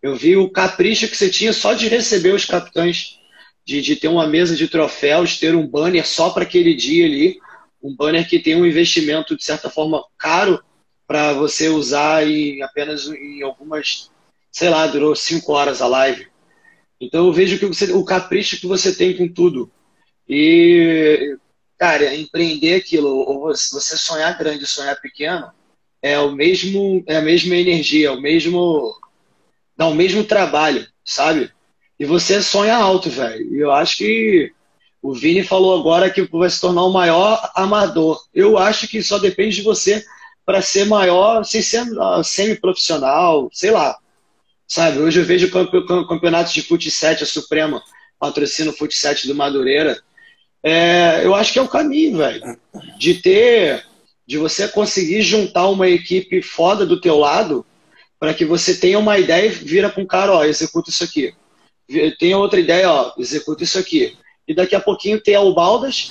[0.00, 3.20] Eu vi o capricho que você tinha só de receber os capitães,
[3.64, 7.38] de, de ter uma mesa de troféus, ter um banner só para aquele dia ali,
[7.82, 10.62] um banner que tem um investimento, de certa forma, caro
[11.06, 14.10] para você usar em apenas em algumas,
[14.50, 16.26] sei lá, durou cinco horas a live.
[17.00, 19.70] Então eu vejo que você, o capricho que você tem com tudo.
[20.28, 21.36] E,
[21.76, 25.50] cara, empreender aquilo, ou você sonhar grande, sonhar pequeno,
[26.00, 28.96] é o mesmo, é a mesma energia, é o mesmo,
[29.76, 31.50] dá o mesmo trabalho, sabe?
[32.02, 33.54] E você sonha alto, velho.
[33.54, 34.50] E eu acho que
[35.00, 38.20] o Vini falou agora que vai se tornar o maior amador.
[38.34, 40.04] Eu acho que só depende de você
[40.44, 43.96] para ser maior, sem ser uh, semi-profissional, sei lá.
[44.66, 45.48] Sabe, hoje eu vejo
[46.08, 47.80] campeonatos de futsal, a Suprema
[48.18, 50.02] patrocina o futsal do Madureira
[50.60, 52.58] é, eu acho que é o caminho, velho.
[52.98, 53.84] De ter,
[54.26, 57.64] de você conseguir juntar uma equipe foda do teu lado
[58.18, 61.32] para que você tenha uma ideia e vira com o cara, ó, executa isso aqui.
[62.18, 64.16] Tem outra ideia, ó, executa isso aqui.
[64.46, 66.08] E daqui a pouquinho tem a Ubaldas,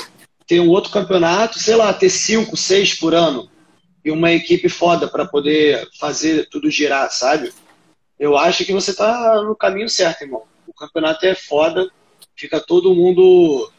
[0.48, 3.50] tem um outro campeonato, sei lá, ter cinco, seis por ano.
[4.04, 7.54] E uma equipe foda para poder fazer tudo girar, sabe?
[8.20, 10.44] Eu acho que você tá no caminho certo, irmão.
[10.68, 11.90] O campeonato é foda,
[12.36, 13.72] fica todo mundo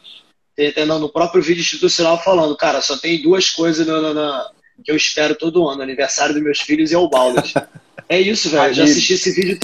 [0.58, 0.98] entendeu?
[0.98, 4.50] no próprio vídeo institucional falando, cara, só tem duas coisas no, no, no,
[4.84, 7.54] que eu espero todo ano, aniversário dos meus filhos e o Baldas.
[8.08, 8.74] é isso, velho.
[8.74, 9.58] Já assisti esse vídeo.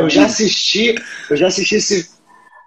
[0.00, 0.94] Eu já assisti,
[1.30, 2.16] eu já assisti esse.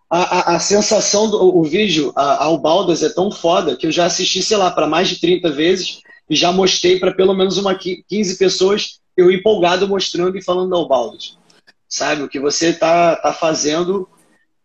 [0.10, 4.06] A, a, a sensação do o vídeo ao Baldas é tão foda que eu já
[4.06, 7.76] assisti, sei lá, para mais de 30 vezes e já mostrei para pelo menos uma
[7.76, 11.38] 15 pessoas, eu empolgado mostrando e falando ao Baldas.
[11.88, 14.08] Sabe, o que você tá, tá fazendo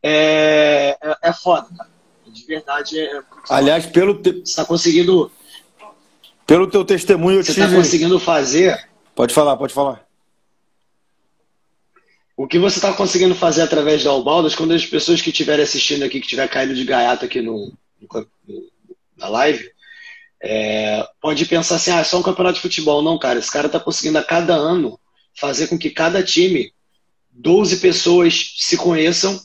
[0.03, 1.95] é, é, é foda, cara
[2.35, 3.23] de verdade é.
[3.49, 4.21] Aliás, pelo.
[4.21, 4.33] Te...
[4.33, 5.31] Você está conseguindo.
[6.47, 8.89] Pelo teu testemunho, eu Você está conseguindo fazer.
[9.15, 10.04] Pode falar, pode falar.
[12.37, 16.03] O que você está conseguindo fazer através da Albaldas, quando as pessoas que estiverem assistindo
[16.03, 18.27] aqui, que tiver caído de gaiato aqui no, no
[19.17, 19.71] na live,
[20.43, 23.03] é, pode pensar assim, ah, é só um campeonato de futebol.
[23.03, 24.99] Não, cara, esse cara está conseguindo a cada ano
[25.33, 26.73] fazer com que cada time,
[27.31, 29.41] 12 pessoas se conheçam,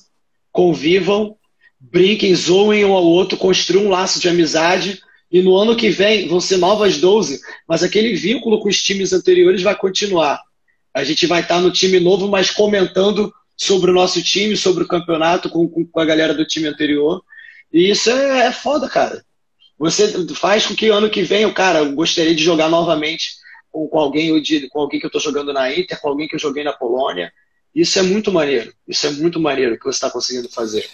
[0.52, 1.38] convivam
[1.80, 5.02] brinquem, zoem um ao outro, construam um laço de amizade.
[5.32, 9.14] E no ano que vem vão ser novas 12, mas aquele vínculo com os times
[9.14, 10.42] anteriores vai continuar.
[10.94, 14.88] A gente vai estar no time novo, mas comentando sobre o nosso time, sobre o
[14.88, 17.22] campeonato com, com a galera do time anterior.
[17.72, 19.24] E isso é, é foda, cara.
[19.78, 23.38] Você faz com que ano que vem o cara gostaria de jogar novamente
[23.72, 24.30] com, com alguém
[24.70, 27.32] com alguém que eu estou jogando na Inter, com alguém que eu joguei na Polônia.
[27.74, 28.74] Isso é muito maneiro.
[28.88, 30.90] Isso é muito maneiro que você está conseguindo fazer.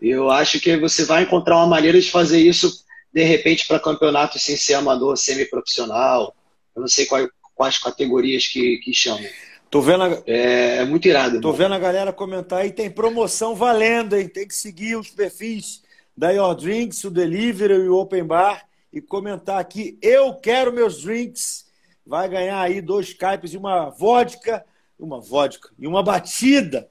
[0.00, 4.38] Eu acho que você vai encontrar uma maneira de fazer isso, de repente, para campeonato
[4.38, 6.34] sem ser amador, semi-profissional.
[6.74, 9.28] Eu não sei quais, quais categorias que, que chamam.
[9.68, 10.22] Tô vendo a...
[10.24, 11.40] é, é, muito irado.
[11.40, 14.28] Tô vendo a galera comentar aí, tem promoção valendo, hein?
[14.28, 15.82] Tem que seguir os perfis
[16.16, 21.02] da Your Drinks, o Delivery e o Open Bar e comentar aqui, eu quero meus
[21.02, 21.66] drinks.
[22.06, 24.64] Vai ganhar aí dois caipes e uma vodka,
[24.96, 26.88] uma vodka e uma batida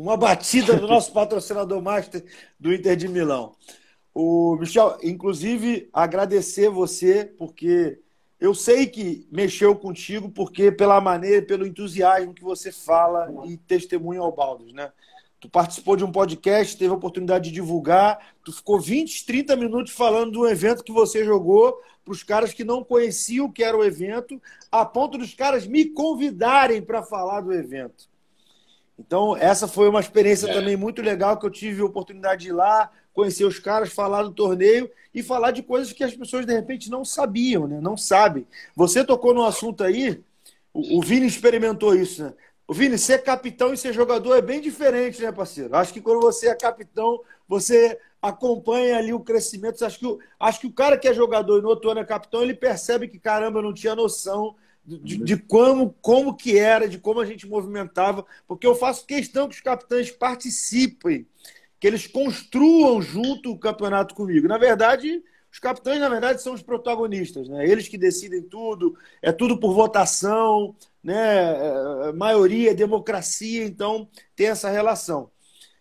[0.00, 2.24] uma batida do nosso patrocinador master
[2.58, 3.54] do Inter de Milão.
[4.14, 8.00] O Michel, inclusive, agradecer você, porque
[8.40, 14.20] eu sei que mexeu contigo, porque pela maneira, pelo entusiasmo que você fala e testemunha
[14.20, 14.90] ao Baldos, né?
[15.38, 19.92] Tu participou de um podcast, teve a oportunidade de divulgar, tu ficou 20, 30 minutos
[19.92, 23.76] falando do evento que você jogou para os caras que não conheciam o que era
[23.76, 28.08] o evento, a ponto dos caras me convidarem para falar do evento.
[28.98, 30.52] Então, essa foi uma experiência é.
[30.52, 34.22] também muito legal que eu tive a oportunidade de ir lá, conhecer os caras, falar
[34.22, 37.78] do torneio e falar de coisas que as pessoas de repente não sabiam, né?
[37.80, 38.46] Não sabem.
[38.74, 40.22] Você tocou no assunto aí,
[40.72, 42.32] o, o Vini experimentou isso, né?
[42.66, 45.74] O Vini, ser capitão e ser jogador é bem diferente, né, parceiro?
[45.76, 49.84] Acho que quando você é capitão, você acompanha ali o crescimento.
[49.84, 52.04] Acho que, o, acho que o cara que é jogador e no outro ano é
[52.04, 54.54] capitão, ele percebe que, caramba, eu não tinha noção
[54.86, 59.48] de, de, como, como que era, de como a gente movimentava, porque eu faço questão
[59.48, 61.26] que os capitães participem,
[61.80, 64.46] que eles construam junto o campeonato comigo.
[64.46, 67.66] Na verdade, os capitães, na verdade, são os protagonistas, né?
[67.66, 71.14] Eles que decidem tudo, é tudo por votação, né?
[71.16, 75.30] É, é, maioria, democracia, então tem essa relação.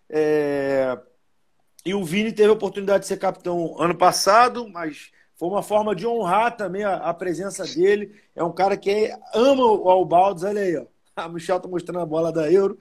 [0.10, 0.98] É...
[1.86, 5.96] E o Vini teve a oportunidade de ser capitão ano passado, mas foi uma forma
[5.96, 8.16] de honrar também a, a presença dele.
[8.36, 10.86] É um cara que ama o Albaldes, olha aí, ó.
[11.16, 12.80] A Michel tá mostrando a bola da Euro.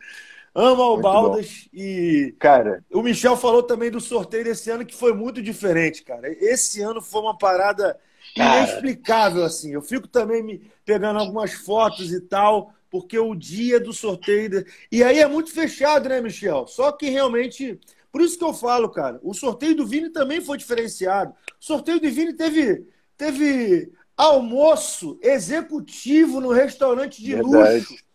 [0.59, 2.35] Ama o Baldas e.
[2.41, 2.85] Cara.
[2.93, 6.29] O Michel falou também do sorteio desse ano que foi muito diferente, cara.
[6.33, 7.97] Esse ano foi uma parada
[8.35, 8.59] cara.
[8.59, 9.73] inexplicável, assim.
[9.73, 14.67] Eu fico também me pegando algumas fotos e tal, porque o dia do sorteio.
[14.91, 16.67] E aí é muito fechado, né, Michel?
[16.67, 17.79] Só que realmente.
[18.11, 21.31] Por isso que eu falo, cara, o sorteio do Vini também foi diferenciado.
[21.61, 22.85] O sorteio do Vini teve,
[23.17, 27.79] teve almoço executivo no restaurante de Verdade.
[27.79, 28.08] luxo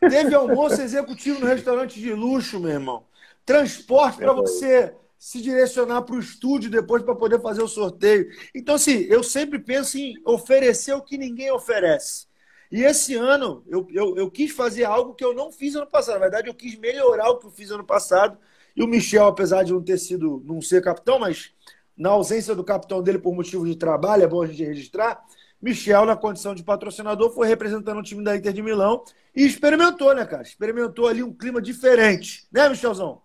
[0.00, 3.04] Teve almoço executivo no restaurante de luxo, meu irmão.
[3.44, 8.28] Transporte para você se direcionar para o estúdio depois para poder fazer o sorteio.
[8.54, 12.26] Então, assim, eu sempre penso em oferecer o que ninguém oferece.
[12.70, 16.14] E esse ano eu, eu, eu quis fazer algo que eu não fiz ano passado.
[16.14, 18.38] Na verdade, eu quis melhorar o que eu fiz ano passado.
[18.74, 21.52] E o Michel, apesar de não ter sido, não ser capitão, mas
[21.96, 25.24] na ausência do capitão dele por motivo de trabalho, é bom a gente registrar,
[25.60, 29.04] Michel, na condição de patrocinador, foi representando o time da Inter de Milão
[29.34, 30.42] e experimentou, né, cara?
[30.42, 33.22] Experimentou ali um clima diferente, né, Michelzão?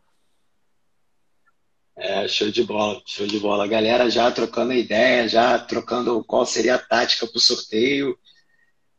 [1.95, 3.65] É, show de bola, show de bola.
[3.65, 8.17] A galera já trocando ideia, já trocando qual seria a tática para o sorteio.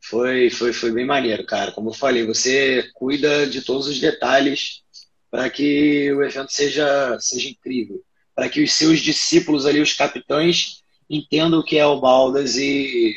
[0.01, 1.73] Foi, foi, foi bem maneiro, cara.
[1.73, 4.83] Como eu falei, você cuida de todos os detalhes
[5.31, 8.05] para que o evento seja, seja incrível.
[8.35, 13.15] Para que os seus discípulos ali, os capitães, entendam o que é o Baldas e,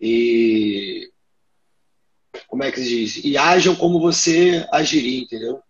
[0.00, 1.10] e
[2.46, 3.24] como é que se diz?
[3.24, 5.62] E ajam como você agiria, entendeu?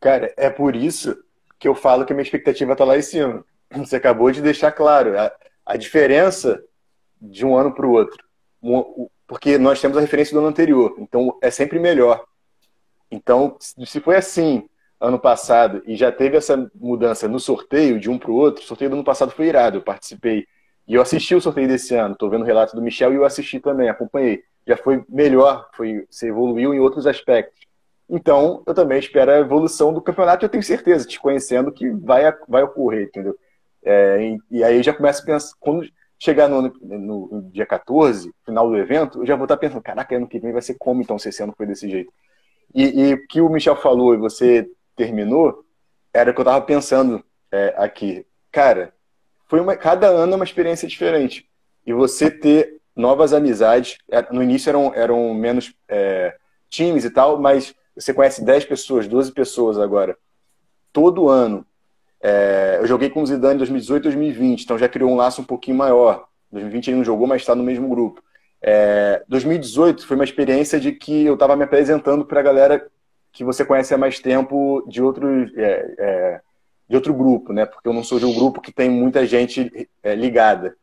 [0.00, 1.16] Cara, é por isso
[1.58, 3.44] que eu falo que a minha expectativa está lá em cima.
[3.76, 5.32] Você acabou de deixar claro a,
[5.64, 6.62] a diferença
[7.20, 8.22] de um ano para o outro.
[9.26, 12.24] Porque nós temos a referência do ano anterior, então é sempre melhor.
[13.10, 14.68] Então, se foi assim
[15.02, 18.66] ano passado e já teve essa mudança no sorteio de um para o outro, o
[18.66, 20.46] sorteio do ano passado foi irado, eu participei.
[20.86, 23.24] E eu assisti o sorteio desse ano, estou vendo o relato do Michel e eu
[23.24, 24.44] assisti também, acompanhei.
[24.66, 27.60] Já foi melhor, foi, você evoluiu em outros aspectos.
[28.08, 32.32] Então, eu também espero a evolução do campeonato, eu tenho certeza, te conhecendo, que vai,
[32.48, 33.36] vai ocorrer, entendeu?
[33.84, 35.88] É, e, e, aí eu já começo a pensar, quando
[36.18, 40.14] chegar no, no, no, dia 14, final do evento, eu já vou estar pensando, caraca,
[40.14, 42.12] ano que vem vai ser como então se esse ano foi desse jeito?
[42.74, 45.64] E o que o Michel falou, e você terminou,
[46.12, 48.26] era o que eu tava pensando é, aqui.
[48.50, 48.92] Cara,
[49.48, 51.48] foi uma, cada ano é uma experiência diferente.
[51.86, 56.36] E você ter novas amizades, é, no início eram, eram menos é,
[56.68, 60.16] times e tal, mas você conhece 10 pessoas, 12 pessoas agora.
[60.92, 61.66] Todo ano.
[62.20, 65.44] É, eu joguei com o Zidane em 2018 2020, então já criou um laço um
[65.44, 66.26] pouquinho maior.
[66.52, 68.22] 2020 ele não jogou, mas está no mesmo grupo.
[68.60, 72.86] É, 2018 foi uma experiência de que eu estava me apresentando para a galera
[73.32, 76.40] que você conhece há mais tempo de outro, é, é,
[76.88, 77.64] de outro grupo, né?
[77.64, 80.76] Porque eu não sou de um grupo que tem muita gente é, ligada.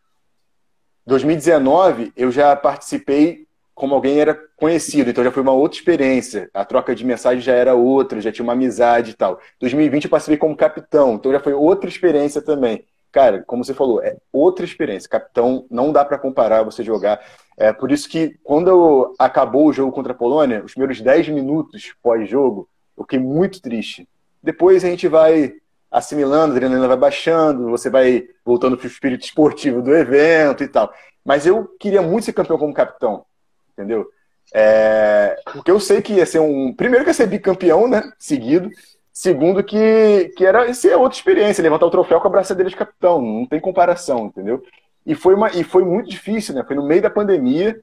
[1.06, 6.50] 2019 eu já participei como alguém era conhecido, então já foi uma outra experiência.
[6.54, 9.40] A troca de mensagem já era outra, já tinha uma amizade e tal.
[9.60, 12.84] 2020 eu participei como capitão, então já foi outra experiência também.
[13.12, 15.10] Cara, como você falou, é outra experiência.
[15.10, 17.20] Capitão, não dá para comparar você jogar.
[17.58, 21.94] É por isso que quando acabou o jogo contra a Polônia, os primeiros 10 minutos
[22.02, 24.08] pós-jogo, eu fiquei muito triste.
[24.42, 25.54] Depois a gente vai
[25.92, 30.68] assimilando, a adrenalina vai baixando, você vai voltando para o espírito esportivo do evento e
[30.68, 30.94] tal.
[31.26, 33.26] Mas eu queria muito ser campeão como capitão,
[33.74, 34.08] entendeu?
[34.54, 36.74] É, porque eu sei que ia ser um.
[36.74, 38.02] Primeiro que ia ser bicampeão, né?
[38.18, 38.70] Seguido.
[39.12, 43.22] Segundo, que, que era ser outra experiência, levantar o troféu com a braçadeira de capitão,
[43.22, 44.64] não tem comparação, entendeu?
[45.06, 46.64] E foi, uma, e foi muito difícil, né?
[46.66, 47.82] Foi no meio da pandemia,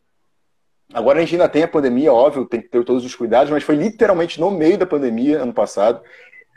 [0.92, 3.64] Agora a gente ainda tem a pandemia, óbvio, tem que ter todos os cuidados, mas
[3.64, 6.00] foi literalmente no meio da pandemia, ano passado.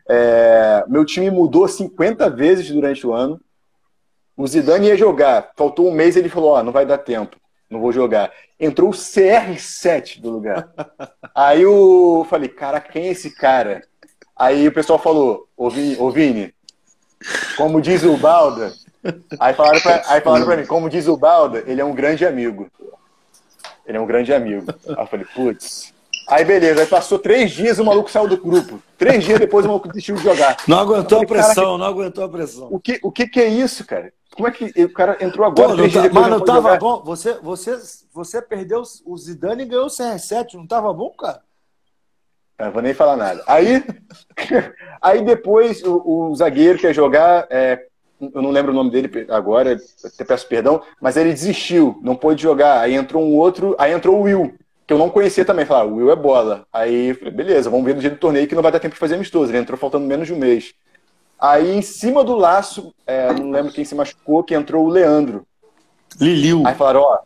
[0.08, 3.40] É, meu time mudou 50 vezes durante o ano.
[4.38, 7.38] O Zidane ia jogar, faltou um mês ele falou: Ó, oh, não vai dar tempo,
[7.70, 8.32] não vou jogar.
[8.60, 10.72] Entrou o CR7 do lugar.
[11.34, 13.82] Aí eu falei: Cara, quem é esse cara?
[14.40, 16.54] Aí o pessoal falou: Ô Vini, ô Vini
[17.58, 18.72] como diz o Balda,
[19.40, 22.26] aí falaram, pra, aí falaram pra mim: Como diz o Balda, ele é um grande
[22.26, 22.70] amigo.
[23.86, 24.74] Ele é um grande amigo.
[24.88, 25.94] Aí eu falei: Putz.
[26.28, 28.80] Aí beleza, aí passou três dias o maluco saiu do grupo.
[28.98, 30.58] Três dias depois o maluco desistiu de jogar.
[30.68, 32.68] Não aguentou falei, a pressão, não aguentou a pressão.
[32.70, 34.14] O que, o que, que é isso, cara?
[34.36, 35.70] Como é que o cara entrou agora?
[35.70, 36.80] Pô, três tá, mas não tava jogar?
[36.80, 37.02] bom.
[37.04, 37.80] Você, você,
[38.14, 41.42] você perdeu o Zidane e ganhou o CR7, não tava bom, cara?
[42.60, 43.44] Não vou nem falar nada.
[43.48, 43.84] Aí,
[45.02, 47.86] aí depois o, o zagueiro quer jogar, é,
[48.20, 52.42] eu não lembro o nome dele agora, até peço perdão, mas ele desistiu, não pôde
[52.44, 52.82] jogar.
[52.82, 54.54] Aí entrou um outro, aí entrou o Will
[54.90, 55.68] que eu não conhecia também.
[55.68, 56.66] Falar, ah, o Will é bola.
[56.74, 59.00] Aí falei, beleza, vamos ver no dia do torneio que não vai dar tempo de
[59.00, 59.52] fazer amistoso.
[59.52, 60.74] Ele entrou faltando menos de um mês.
[61.40, 65.46] Aí em cima do laço, é, não lembro quem se machucou, que entrou o Leandro.
[66.20, 66.64] Liliu.
[66.66, 67.20] Aí falaram, ó,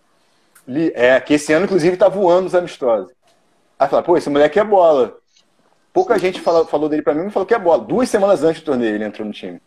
[0.94, 3.14] é, que esse ano, inclusive, tá voando os amistosos.
[3.80, 5.16] Aí falaram, pô, esse moleque é bola.
[5.94, 7.84] Pouca gente falou, falou dele pra mim e falou que é bola.
[7.84, 9.62] Duas semanas antes do torneio ele entrou no time.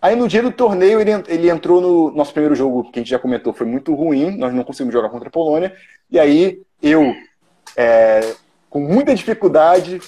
[0.00, 3.08] Aí no dia do torneio ele, ele entrou no nosso primeiro jogo, que a gente
[3.08, 5.74] já comentou, foi muito ruim, nós não conseguimos jogar contra a Polônia.
[6.10, 7.14] E aí eu,
[7.74, 8.34] é,
[8.68, 10.02] com muita dificuldade,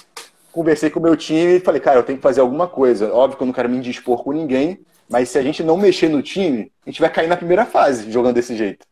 [0.51, 3.11] conversei com o meu time e falei, cara, eu tenho que fazer alguma coisa.
[3.11, 4.79] Óbvio que eu não quero me indispor com ninguém,
[5.09, 8.11] mas se a gente não mexer no time, a gente vai cair na primeira fase
[8.11, 8.85] jogando desse jeito.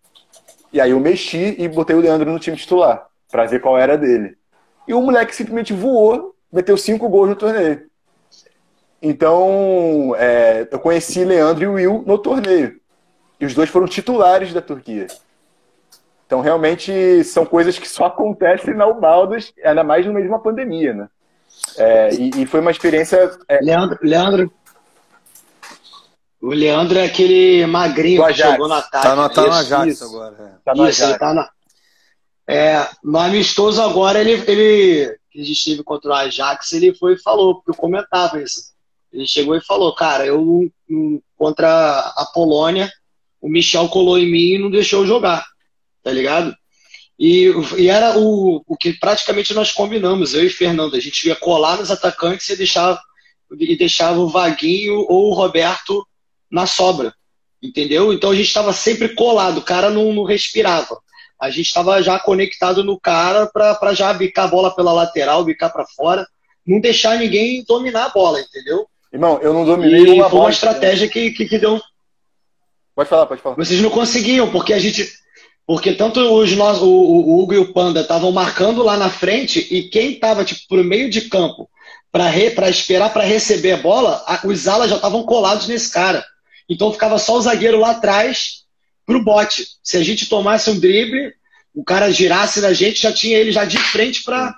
[0.74, 3.97] E aí eu mexi e botei o Leandro no time titular, para ver qual era
[3.97, 4.36] dele.
[4.88, 7.86] E o moleque simplesmente voou, meteu cinco gols no torneio.
[9.01, 12.80] Então, é, eu conheci Leandro e Will no torneio.
[13.39, 15.08] E os dois foram titulares da Turquia.
[16.26, 20.41] Então, realmente, são coisas que só acontecem na Ubaldos, ainda mais no meio de uma
[20.41, 21.10] pandemia, né?
[21.78, 23.38] É, e, e, foi uma experiência...
[23.47, 23.60] É...
[23.62, 24.53] Leandro, Leandro...
[26.41, 29.08] O Leandro é aquele magrinho que jogou no ataque.
[29.08, 30.36] Tá no, tá no Ajax agora.
[30.39, 30.49] É.
[30.64, 31.20] Tá no isso, Ajax.
[31.20, 31.49] Tá na...
[32.47, 37.13] É, no amistoso agora, ele, ele que a gente teve contra o Ajax, ele foi
[37.13, 38.73] e falou, porque eu comentava isso.
[39.11, 40.71] Ele chegou e falou, cara, eu
[41.38, 42.91] contra a Polônia,
[43.41, 45.45] o Michel colou em mim e não deixou eu jogar
[46.05, 46.55] tá ligado?
[47.17, 50.95] E, e era o, o que praticamente nós combinamos, eu e Fernando.
[50.95, 53.01] A gente ia colar nos atacantes e deixava,
[53.57, 56.07] e deixava o Vaguinho ou o Roberto
[56.51, 57.11] na sobra,
[57.59, 58.13] entendeu?
[58.13, 60.99] Então a gente estava sempre colado, o cara não, não respirava.
[61.39, 65.71] A gente estava já conectado no cara para já bicar a bola pela lateral, bicar
[65.71, 66.25] para fora,
[66.65, 68.88] não deixar ninguém dominar a bola, entendeu?
[69.11, 71.79] Irmão, eu não dominei e uma foi uma estratégia que, que, que deu.
[72.95, 73.55] Pode falar, pode falar.
[73.55, 75.07] Vocês não conseguiam, porque a gente
[75.67, 79.67] porque tanto os nossos, o, o Hugo e o Panda estavam marcando lá na frente
[79.71, 81.69] e quem estava tipo por meio de campo
[82.11, 86.23] para esperar para receber a bola, a, os alas já estavam colados nesse cara.
[86.69, 88.64] Então ficava só o zagueiro lá atrás
[89.06, 89.68] pro bote.
[89.84, 91.34] Se a gente tomasse um drible,
[91.74, 94.56] o cara girasse na gente, já tinha ele já de frente para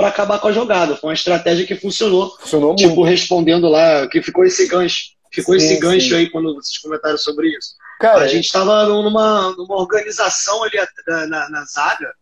[0.00, 0.96] para acabar com a jogada.
[0.96, 2.34] Foi uma estratégia que funcionou.
[2.38, 3.02] Funcionou tipo, muito.
[3.04, 5.10] respondendo lá, que ficou esse gancho.
[5.30, 6.14] Ficou sim, esse gancho sim.
[6.14, 7.74] aí quando vocês comentaram sobre isso.
[8.00, 12.12] Cara, a gente estava numa, numa organização ali na, na, na, zaga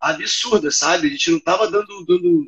[0.00, 1.08] absurda, sabe?
[1.08, 2.46] A gente não estava dando, dando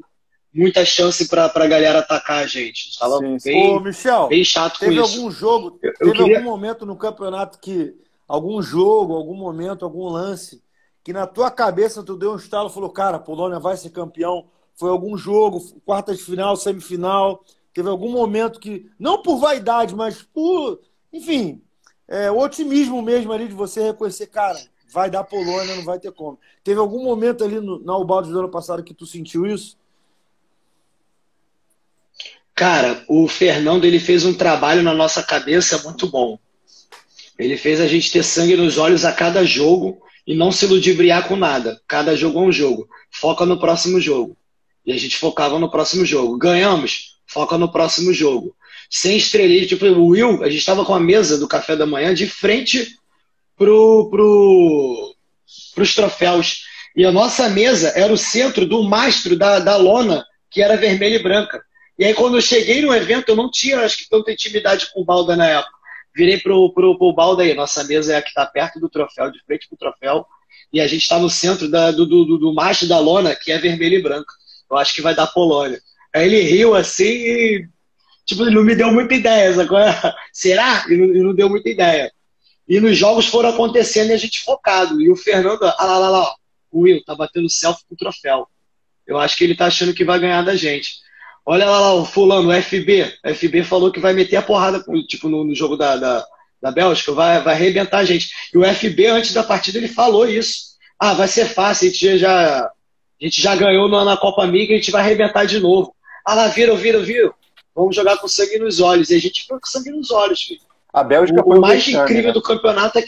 [0.55, 2.91] muita chance para a galera atacar a gente.
[2.91, 5.33] Estava bem, Ô, Michel, bem chato teve com algum isso.
[5.33, 6.39] jogo, teve queria...
[6.39, 7.93] algum momento no campeonato que
[8.27, 10.63] algum jogo, algum momento, algum lance
[11.07, 14.49] que na tua cabeça tu deu um estalo e falou, cara, Polônia vai ser campeão.
[14.75, 17.45] Foi algum jogo, quarta de final, semifinal.
[17.73, 20.81] Teve algum momento que, não por vaidade, mas por,
[21.13, 21.63] enfim,
[22.09, 24.59] é, otimismo mesmo ali de você reconhecer, cara,
[24.93, 26.41] vai dar Polônia, não vai ter como.
[26.65, 29.79] Teve algum momento ali no, na Ubaldo do ano passado que tu sentiu isso?
[32.53, 36.37] Cara, o Fernando ele fez um trabalho na nossa cabeça muito bom.
[37.39, 41.29] Ele fez a gente ter sangue nos olhos a cada jogo e não se ludibriar
[41.29, 41.81] com nada.
[41.87, 42.89] Cada jogo é um jogo.
[43.11, 44.37] Foca no próximo jogo.
[44.85, 46.39] E a gente focava no próximo jogo.
[46.39, 47.17] Ganhamos?
[47.27, 48.57] Foca no próximo jogo
[48.91, 49.67] sem estrelinha.
[49.67, 52.97] Tipo, o Will, a gente estava com a mesa do café da manhã de frente
[53.57, 55.15] pro, pro,
[55.75, 56.65] pros troféus.
[56.95, 61.17] E a nossa mesa era o centro do mastro da, da lona, que era vermelha
[61.17, 61.63] e branca.
[61.99, 65.01] E aí, quando eu cheguei no evento, eu não tinha, acho que, tanta intimidade com
[65.01, 65.76] o Balda na época.
[66.17, 69.39] Virei pro, pro, pro aí, nossa mesa é a que está perto do troféu, de
[69.45, 70.25] frente pro troféu.
[70.73, 73.59] E a gente está no centro da, do, do, do mastro da lona, que é
[73.59, 74.33] vermelho e branco.
[74.71, 75.79] Eu acho que vai dar Polônia.
[76.15, 77.69] Aí ele riu assim e
[78.25, 79.61] tipo, não me deu muita ideia.
[79.61, 80.87] Agora, será?
[80.89, 82.11] E não, não, deu muita ideia.
[82.67, 85.01] E nos jogos foram acontecendo e a gente focado.
[85.03, 86.35] E o Fernando, ah lá, lá, lá,
[86.71, 88.49] o Will tá batendo selfie com o troféu.
[89.07, 90.97] Eu acho que ele tá achando que vai ganhar da gente.
[91.49, 93.15] Olha lá, lá o fulano, o FB.
[93.25, 96.27] O FB falou que vai meter a porrada, tipo, no, no jogo da, da,
[96.61, 98.29] da Bélgica, vai, vai arrebentar a gente.
[98.53, 100.75] E o FB, antes da partida, ele falou isso.
[100.99, 102.71] Ah, vai ser fácil, a gente já, a
[103.21, 105.95] gente já ganhou na, na Copa Amiga, a gente vai arrebentar de novo.
[106.25, 107.33] Ah lá, viram, viram, viram.
[107.73, 109.11] Vamos jogar com sangue nos olhos.
[109.11, 110.61] E a gente foi com sangue nos olhos, filho.
[110.93, 112.33] A Bélgica o, foi o mais incrível né?
[112.33, 113.05] do campeonato é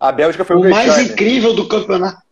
[0.00, 2.22] A Bélgica foi o, o mais incrível do campeonato.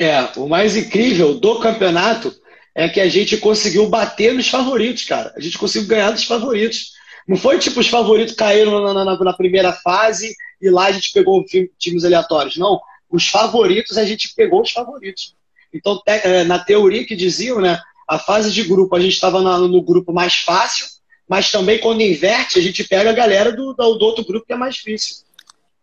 [0.00, 2.34] É, o mais incrível do campeonato
[2.74, 5.32] é que a gente conseguiu bater nos favoritos, cara.
[5.36, 6.92] A gente conseguiu ganhar dos favoritos.
[7.26, 11.12] Não foi tipo os favoritos caíram na, na, na primeira fase e lá a gente
[11.12, 11.44] pegou
[11.78, 12.56] times aleatórios.
[12.56, 15.34] Não, os favoritos a gente pegou os favoritos.
[15.72, 19.82] Então, é, na teoria que diziam, né, a fase de grupo a gente estava no
[19.82, 20.86] grupo mais fácil,
[21.28, 24.52] mas também quando inverte a gente pega a galera do, do, do outro grupo que
[24.52, 25.16] é mais difícil.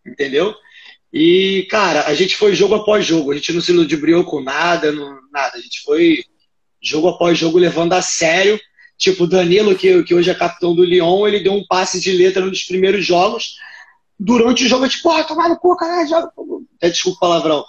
[0.04, 0.54] Entendeu?
[1.12, 4.90] E, cara, a gente foi jogo após jogo, a gente não se ludibriou com nada,
[4.92, 5.56] não, nada.
[5.56, 6.24] A gente foi
[6.82, 8.58] jogo após jogo, levando a sério.
[8.98, 12.12] Tipo, o Danilo, que, que hoje é capitão do Lyon, ele deu um passe de
[12.12, 13.56] letra nos primeiros jogos.
[14.18, 16.30] Durante o jogo, tipo, ah, tomar no cu, caralho, joga.
[16.80, 17.64] É, desculpa o palavrão.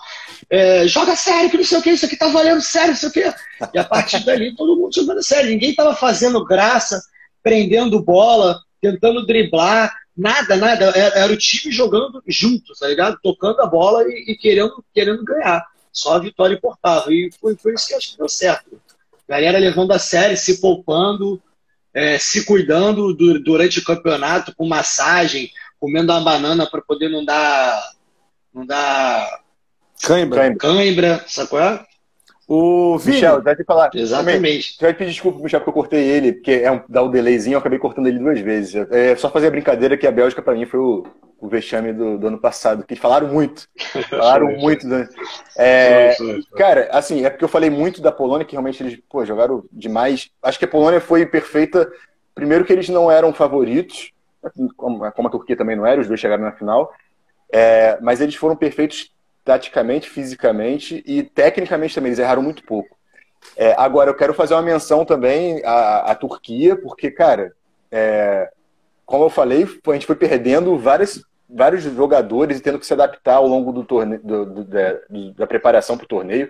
[0.50, 3.10] É, joga sério, que não sei o que, isso aqui tá valendo sério, não sei
[3.10, 3.34] o que.
[3.74, 5.50] E a partir dali, todo mundo jogando sério.
[5.50, 7.02] Ninguém tava fazendo graça,
[7.44, 10.86] prendendo bola, tentando driblar, nada, nada.
[10.86, 13.20] Era, era o time jogando junto, tá ligado?
[13.22, 15.66] Tocando a bola e, e, querendo, querendo ganhar.
[15.92, 17.12] Só a vitória importava.
[17.12, 18.80] E foi, foi isso que acho que deu certo
[19.28, 21.42] galera levando a sério, se poupando,
[21.94, 27.24] é, se cuidando do, durante o campeonato, com massagem, comendo uma banana para poder não
[27.24, 27.92] dar.
[28.54, 29.42] Não dar.
[30.02, 30.56] Cãibra.
[30.56, 31.60] Cãibra, sacou?
[31.60, 31.84] É?
[32.48, 33.90] O Vini, Michel, deve falar.
[33.94, 34.76] Exatamente.
[34.78, 37.12] Você vai pedir desculpa, Michel, porque eu cortei ele, porque é um, dá o um
[37.12, 38.74] delayzinho, eu acabei cortando ele duas vezes.
[38.90, 41.06] É só fazer a brincadeira que a Bélgica, para mim, foi o,
[41.40, 43.68] o vexame do, do, ano passado, que falaram muito.
[44.10, 44.88] Falaram muito.
[44.88, 45.08] Né?
[45.58, 46.16] É,
[46.56, 50.30] cara, assim, é porque eu falei muito da Polônia, que realmente eles pô, jogaram demais.
[50.42, 51.90] Acho que a Polônia foi perfeita.
[52.34, 54.12] Primeiro que eles não eram favoritos,
[54.76, 56.92] como, a Turquia também não era, os dois chegaram na final.
[57.52, 59.12] É, mas eles foram perfeitos
[59.44, 62.10] taticamente, fisicamente e tecnicamente também.
[62.10, 62.98] Eles erraram muito pouco.
[63.56, 67.54] É, agora, eu quero fazer uma menção também à, à Turquia, porque, cara,
[67.92, 68.52] é,
[69.08, 73.36] como eu falei, a gente foi perdendo várias, vários jogadores e tendo que se adaptar
[73.36, 75.00] ao longo do torneio, do, do, da,
[75.38, 76.50] da, preparação para o torneio.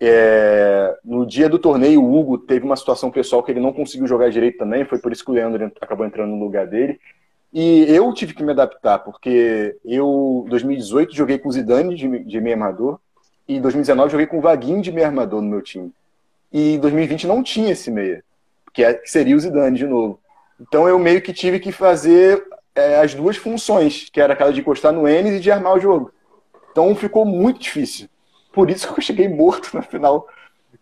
[0.00, 4.08] É, no dia do torneio, o Hugo teve uma situação pessoal que ele não conseguiu
[4.08, 6.98] jogar direito também, foi por isso que o Leandro acabou entrando no lugar dele.
[7.52, 12.24] E eu tive que me adaptar, porque eu, em 2018, joguei com o Zidane de,
[12.24, 12.98] de meio armador,
[13.46, 15.92] e em 2019 joguei com o Vaguinho de meio armador no meu time.
[16.52, 18.24] E em 2020 não tinha esse meia,
[18.78, 20.18] é, que seria o Zidane de novo.
[20.60, 22.44] Então eu meio que tive que fazer
[22.74, 25.80] é, as duas funções, que era aquela de encostar no Enes e de armar o
[25.80, 26.12] jogo.
[26.70, 28.08] Então ficou muito difícil.
[28.52, 30.26] Por isso que eu cheguei morto na final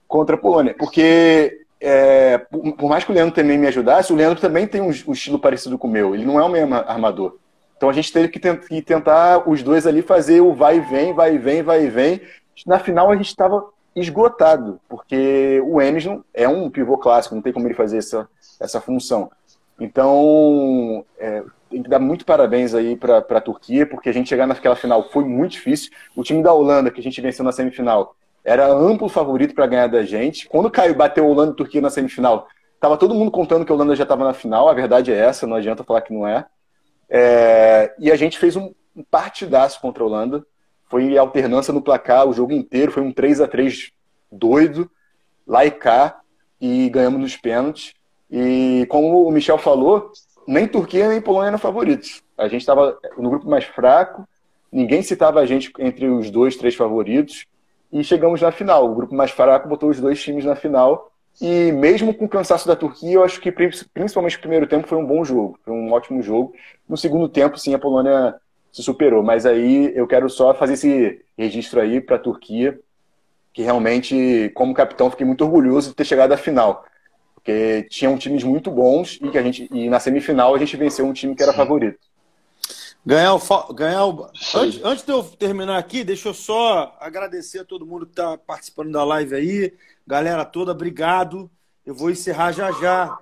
[0.06, 0.74] contra a Polônia.
[0.78, 4.80] Porque é, por, por, mais que o Leandro também me ajudasse, o Leandro também tem
[4.80, 6.14] um, um, estilo parecido com o meu.
[6.14, 7.36] Ele não é o mesmo armador.
[7.76, 10.80] Então a gente teve que, tent, que tentar os dois ali fazer o vai e
[10.80, 12.20] vem, vai e vem, vai e vem.
[12.66, 13.64] Na final a gente estava
[13.94, 18.28] esgotado, porque o Enes é um pivô clássico, não tem como ele fazer essa,
[18.60, 19.30] essa função.
[19.82, 24.46] Então, é, tem que dar muito parabéns aí para a Turquia, porque a gente chegar
[24.46, 25.90] naquela final foi muito difícil.
[26.14, 28.14] O time da Holanda, que a gente venceu na semifinal,
[28.44, 30.48] era amplo favorito para ganhar da gente.
[30.48, 32.46] Quando caiu, bateu Holanda e Turquia na semifinal,
[32.78, 34.68] tava todo mundo contando que a Holanda já estava na final.
[34.68, 36.46] A verdade é essa, não adianta falar que não é.
[37.10, 40.46] é e a gente fez um, um partidaço contra a Holanda.
[40.88, 43.90] Foi alternância no placar o jogo inteiro, foi um 3 a 3
[44.30, 44.88] doido,
[45.44, 46.20] lá e cá,
[46.60, 47.94] e ganhamos nos pênaltis.
[48.32, 50.10] E como o Michel falou,
[50.48, 52.22] nem Turquia nem Polônia eram favoritos.
[52.38, 54.26] A gente estava no grupo mais fraco,
[54.72, 57.44] ninguém citava a gente entre os dois, três favoritos,
[57.92, 58.90] e chegamos na final.
[58.90, 61.12] O grupo mais fraco botou os dois times na final.
[61.42, 64.96] E mesmo com o cansaço da Turquia, eu acho que principalmente o primeiro tempo foi
[64.96, 66.54] um bom jogo, foi um ótimo jogo.
[66.88, 68.34] No segundo tempo, sim, a Polônia
[68.72, 69.22] se superou.
[69.22, 72.80] Mas aí eu quero só fazer esse registro aí para a Turquia,
[73.52, 76.84] que realmente, como capitão, fiquei muito orgulhoso de ter chegado à final
[77.42, 81.04] porque tinham times muito bons e que a gente e na semifinal a gente venceu
[81.04, 81.98] um time que era favorito.
[83.04, 84.30] Ganhar o, ganhar o...
[84.54, 88.38] Antes, antes de eu terminar aqui, deixa eu só agradecer a todo mundo que está
[88.38, 89.74] participando da live aí.
[90.06, 91.50] Galera toda, obrigado.
[91.84, 93.18] Eu vou encerrar já já.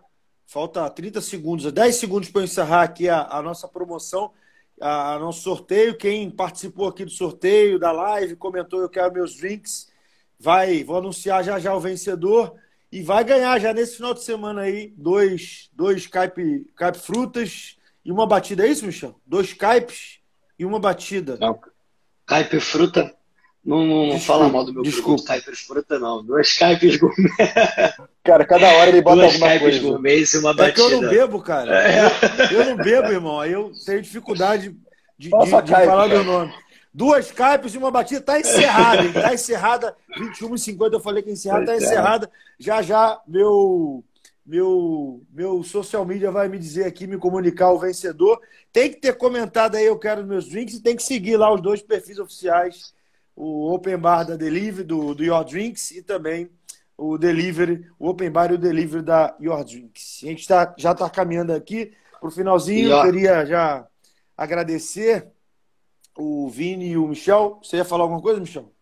[0.47, 4.33] Falta 30 segundos, 10 segundos para eu encerrar aqui a, a nossa promoção,
[4.79, 5.97] a, a, nosso sorteio.
[5.97, 9.89] Quem participou aqui do sorteio, da live, comentou eu quero meus drinks,
[10.39, 12.55] vai, vou anunciar já já o vencedor.
[12.93, 18.11] E vai ganhar já nesse final de semana aí dois, dois caipe, caipe frutas e
[18.11, 18.67] uma batida.
[18.67, 19.15] É isso, Michel?
[19.25, 20.19] Dois caipes
[20.59, 21.37] e uma batida.
[21.41, 21.59] Não.
[22.27, 23.15] Caipe fruta.
[23.65, 25.23] Não, não, não fala mal do meu desculpa.
[25.25, 26.25] Caipers Fruta, não.
[26.25, 27.29] Duas Caipers Gourmet.
[28.25, 29.81] Cara, cada hora ele bota Duas alguma coisa.
[29.81, 30.73] Gourmet e uma É batida.
[30.73, 31.89] que eu não bebo, cara.
[31.89, 32.11] É.
[32.55, 33.39] Eu não bebo, irmão.
[33.41, 34.71] Aí eu tenho dificuldade
[35.19, 36.09] de, de, de caipe, falar cara.
[36.09, 36.55] meu nome.
[36.93, 38.21] Duas caipes e uma batida.
[38.21, 39.13] Tá encerrada, hein?
[39.13, 39.97] Tá encerrada.
[40.19, 41.67] 21h50 eu falei que encerrada.
[41.67, 41.77] Tá é.
[41.77, 42.31] encerrada.
[42.59, 44.05] Já já meu,
[44.45, 48.41] meu, meu social media vai me dizer aqui, me comunicar o vencedor.
[48.73, 50.75] Tem que ter comentado aí, eu quero meus drinks.
[50.75, 52.93] E tem que seguir lá os dois perfis oficiais.
[53.37, 55.93] O Open Bar da Delivery, do, do Your Drinks.
[55.93, 56.51] E também
[56.99, 60.21] o Delivery, o Open Bar e o Delivery da Your Drinks.
[60.23, 62.89] A gente tá, já está caminhando aqui para o finalzinho.
[62.89, 63.87] E, ó- queria já
[64.37, 65.29] agradecer
[66.17, 67.59] o Vini e o Michel.
[67.63, 68.73] Você ia falar alguma coisa, Michel?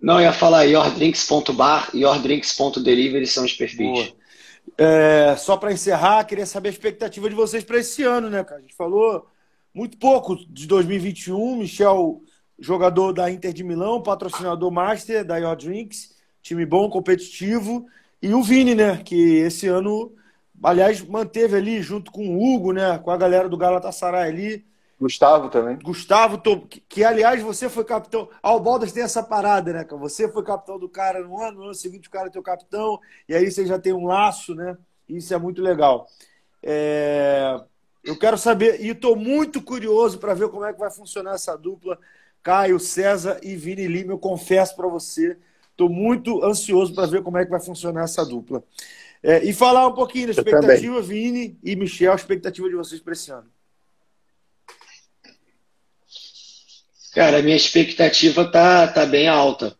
[0.00, 3.78] Não, eu ia falar yourdrinks.bar e yourdrinks.delivery são os perfis.
[3.78, 4.24] Boa.
[4.76, 8.58] É, só para encerrar, queria saber a expectativa de vocês para esse ano, né, cara?
[8.58, 9.26] A gente falou
[9.72, 11.56] muito pouco de 2021.
[11.56, 12.22] Michel,
[12.58, 17.86] jogador da Inter de Milão, patrocinador master da Your Drinks, time bom, competitivo.
[18.20, 20.14] E o Vini, né, que esse ano,
[20.62, 24.66] aliás, manteve ali junto com o Hugo, né, com a galera do Galatasaray ali.
[25.00, 25.78] Gustavo também.
[25.82, 28.28] Gustavo, que, que, aliás você foi capitão.
[28.42, 29.84] Ah, o Baldas tem essa parada, né?
[29.84, 30.00] cara?
[30.00, 33.00] Você foi capitão do cara no ano, no ano seguinte o cara é teu capitão,
[33.28, 34.76] e aí você já tem um laço, né?
[35.08, 36.06] Isso é muito legal.
[36.62, 37.60] É,
[38.02, 41.56] Eu quero saber, e estou muito curioso para ver como é que vai funcionar essa
[41.56, 41.98] dupla,
[42.42, 44.12] Caio, César e Vini Lima.
[44.12, 45.36] Eu confesso para você,
[45.70, 48.62] estou muito ansioso para ver como é que vai funcionar essa dupla.
[49.26, 53.14] É, e falar um pouquinho da expectativa, Vini e Michel, a expectativa de vocês para
[53.14, 53.50] esse ano.
[57.14, 59.74] Cara, a minha expectativa tá, tá bem alta.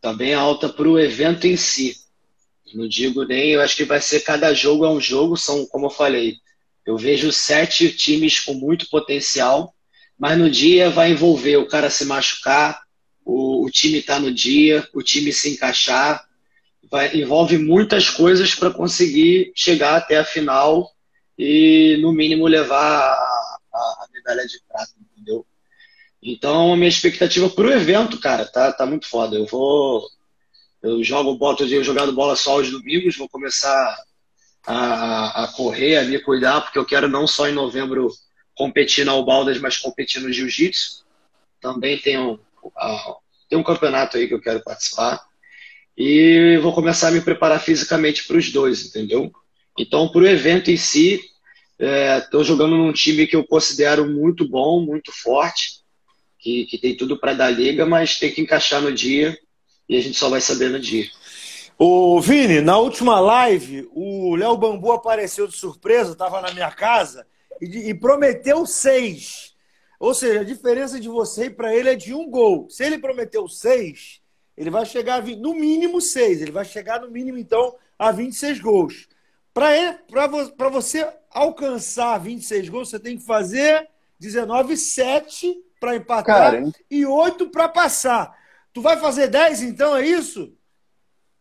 [0.00, 1.98] Tá bem alta pro evento em si.
[2.74, 5.86] Não digo nem, eu acho que vai ser cada jogo é um jogo, são, como
[5.86, 6.38] eu falei,
[6.84, 9.72] eu vejo sete times com muito potencial,
[10.18, 12.80] mas no dia vai envolver o cara se machucar,
[13.24, 16.24] o, o time tá no dia, o time se encaixar,
[16.90, 20.90] vai, envolve muitas coisas para conseguir chegar até a final
[21.38, 25.46] e, no mínimo, levar a, a, medalha de prata, entendeu?
[26.22, 29.36] Então, a minha expectativa pro evento, cara, tá, tá muito foda.
[29.36, 30.06] Eu vou.
[30.82, 33.96] Eu jogo bola, eu jogado bola só aos domingos, vou começar
[34.66, 38.10] a, a correr, a me cuidar, porque eu quero não só em novembro
[38.54, 41.04] competir na Albaldas, mas competir no Jiu-Jitsu.
[41.60, 42.40] Também tenho,
[42.76, 43.16] ah,
[43.48, 45.20] tem um campeonato aí que eu quero participar.
[46.02, 49.30] E vou começar a me preparar fisicamente para os dois, entendeu?
[49.78, 51.20] Então, para o evento em si,
[52.22, 55.82] estou jogando num time que eu considero muito bom, muito forte,
[56.38, 59.38] que, que tem tudo para dar liga, mas tem que encaixar no dia
[59.86, 61.06] e a gente só vai saber no dia.
[61.76, 67.26] Ô, Vini, na última live, o Léo Bambu apareceu de surpresa, estava na minha casa
[67.60, 69.52] e, e prometeu seis.
[69.98, 72.70] Ou seja, a diferença de você e para ele é de um gol.
[72.70, 74.19] Se ele prometeu seis,
[74.60, 76.42] ele vai chegar a 20, no mínimo seis.
[76.42, 79.08] Ele vai chegar no mínimo, então, a 26 gols.
[79.54, 83.88] Para você alcançar 26 gols, você tem que fazer
[84.18, 88.36] 19, 7 para empatar Cara, e 8 para passar.
[88.74, 90.52] Tu vai fazer 10, então, é isso?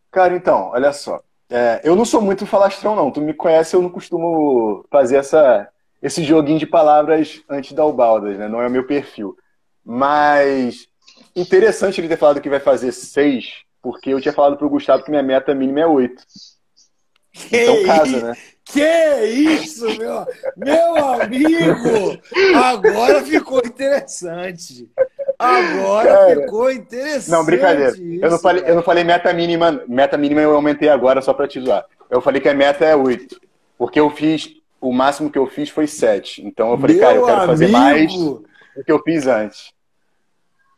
[0.10, 1.22] Cara, então, olha só.
[1.50, 3.12] É, eu não sou muito falastrão, não.
[3.12, 5.68] Tu me conhece, eu não costumo fazer essa,
[6.02, 8.48] esse joguinho de palavras antes da Ubaldas, né?
[8.48, 9.36] Não é o meu perfil.
[9.84, 10.89] Mas
[11.40, 13.46] interessante ele ter falado que vai fazer seis,
[13.82, 16.24] porque eu tinha falado pro Gustavo que minha meta mínima é oito.
[17.52, 18.34] Então Que casa, i- né?
[18.66, 20.26] Que isso, meu,
[20.58, 22.20] meu amigo!
[22.56, 24.90] Agora ficou interessante.
[25.38, 26.42] Agora Cara.
[26.42, 27.32] ficou interessante.
[27.32, 27.92] Não, brincadeira.
[27.92, 28.72] isso, Eu não falei, cara.
[28.72, 29.84] eu não falei meta mínima.
[29.88, 31.86] Meta mínima eu aumentei agora só pra te zoar.
[32.10, 33.40] Eu falei que a meta é oito.
[33.78, 34.50] Porque eu fiz.
[34.82, 36.46] O máximo que eu fiz foi sete.
[36.46, 38.44] Então eu falei, Meu cara, eu quero fazer mais amigo,
[38.76, 39.72] do que eu fiz antes.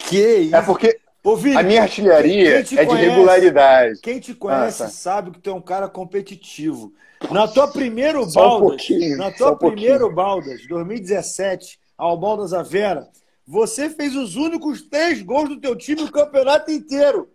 [0.09, 0.55] Que isso.
[0.55, 3.99] É porque Ô, Vini, a minha artilharia é de conhece- regularidade.
[4.01, 4.91] Quem te conhece Ah, tá.
[4.91, 6.93] sabe que tu é um cara competitivo.
[7.29, 9.81] Na tua primeiro um Baldas, pouquinho, na tua um pouquinho.
[9.81, 13.07] primeiro Baldas, 2017, ao Baldas Avera,
[13.45, 17.29] você fez os únicos três gols do teu time o campeonato inteiro.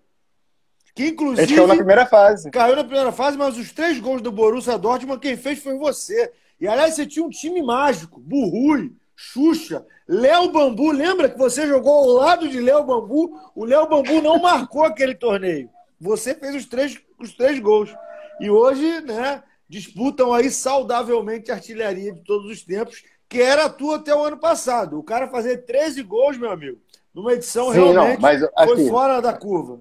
[0.95, 2.51] Que inclusive caiu na primeira fase.
[2.51, 6.33] caiu na primeira fase, mas os três gols do Borussia Dortmund quem fez foi você.
[6.61, 10.93] E aliás, você tinha um time mágico, Burrui, Xuxa, Léo Bambu.
[10.93, 13.41] Lembra que você jogou ao lado de Léo Bambu?
[13.55, 15.71] O Léo Bambu não marcou aquele torneio.
[15.99, 17.93] Você fez os três, os três gols.
[18.39, 23.71] E hoje, né, disputam aí saudavelmente a artilharia de todos os tempos, que era a
[23.71, 24.99] tua até o ano passado.
[24.99, 26.79] O cara fazer 13 gols, meu amigo,
[27.15, 29.81] numa edição Sim, não, realmente mas foi assim, fora da curva.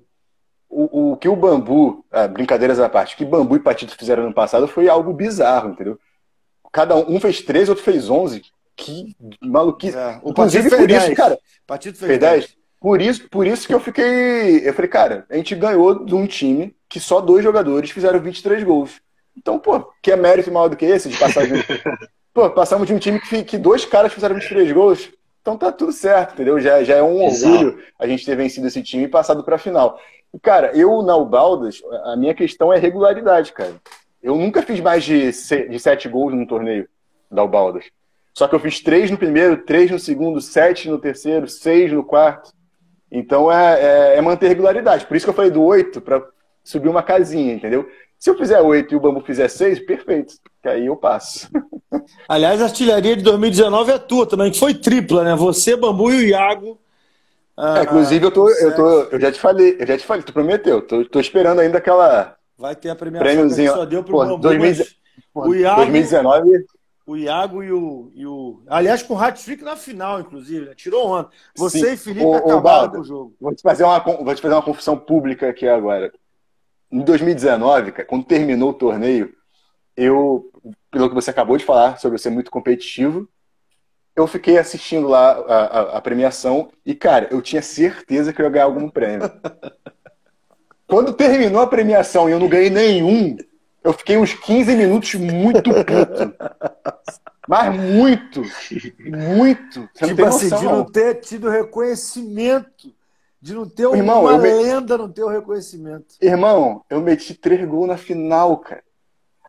[0.70, 4.24] o, o que o Bambu, ah, brincadeiras à parte, o que Bambu e Patito fizeram
[4.24, 6.00] ano passado foi algo bizarro, entendeu?
[6.72, 8.42] Cada um, um fez 13, outro fez 11.
[8.76, 9.98] Que maluquice.
[9.98, 11.18] É, o Inclusive, por isso, 10.
[11.18, 11.40] cara.
[11.66, 12.46] Partido fez, fez 10.
[12.46, 12.58] 10.
[12.80, 14.68] Por isso, por isso que eu fiquei.
[14.68, 18.64] Eu falei, cara, a gente ganhou de um time que só dois jogadores fizeram 23
[18.64, 19.02] gols.
[19.36, 21.54] Então, pô, que é mérito maior do que esse de passar de.
[22.34, 25.10] pô, passamos de um time que, que dois caras fizeram 23 gols.
[25.42, 26.60] Então tá tudo certo, entendeu?
[26.60, 27.54] Já, já é um Exato.
[27.54, 30.00] orgulho a gente ter vencido esse time e passado pra final.
[30.34, 33.76] E, cara, eu na Ubaldas, a minha questão é regularidade, cara.
[34.22, 35.32] Eu nunca fiz mais de,
[35.70, 36.90] de sete gols num torneio
[37.32, 37.86] da Ubaldas.
[38.38, 42.04] Só que eu fiz três no primeiro, três no segundo, sete no terceiro, seis no
[42.04, 42.52] quarto.
[43.10, 45.06] Então é, é, é manter regularidade.
[45.06, 46.22] Por isso que eu falei do oito, para
[46.62, 47.88] subir uma casinha, entendeu?
[48.20, 50.34] Se eu fizer oito e o Bambu fizer seis, perfeito.
[50.62, 51.48] Que aí eu passo.
[52.28, 55.36] Aliás, a artilharia de 2019 é tua também, que foi tripla, né?
[55.36, 56.78] Você, Bambu e o Iago.
[57.56, 60.24] Ah, é, inclusive, eu, tô, eu, tô, eu já te falei, eu já te falei,
[60.24, 60.82] tu prometeu.
[60.82, 62.36] Tô, tô esperando ainda aquela.
[62.58, 64.38] Vai ter a premiação que só deu pro pô, Bambu.
[64.40, 64.86] 2000,
[65.36, 66.66] o Iago, 2019.
[67.06, 68.64] O Iago e o, e o.
[68.68, 70.76] Aliás, com o hat-trick na final, inclusive, né?
[70.76, 71.38] Tirou ontem.
[71.56, 71.94] Você Sim.
[71.94, 73.36] e Felipe o, acabaram o com o jogo.
[73.40, 76.12] Vou te, fazer uma, vou te fazer uma confissão pública aqui agora
[76.92, 79.34] em 2019, quando terminou o torneio,
[79.98, 80.50] eu,
[80.92, 83.28] pelo que você acabou de falar sobre ser muito competitivo,
[84.16, 88.46] eu fiquei assistindo lá a, a, a, premiação e, cara, eu tinha certeza que eu
[88.46, 89.30] ia ganhar algum prêmio.
[90.88, 93.36] Quando terminou a premiação e eu não ganhei nenhum,
[93.86, 96.36] eu fiquei uns 15 minutos muito puto.
[97.48, 98.42] Mas muito,
[99.00, 99.88] muito.
[99.94, 102.92] Você tipo assim, de não ter tido reconhecimento
[103.40, 104.52] de não ter Irmão, uma me...
[104.52, 106.16] lenda no teu reconhecimento.
[106.20, 108.84] Irmão, eu meti três gols na final, cara.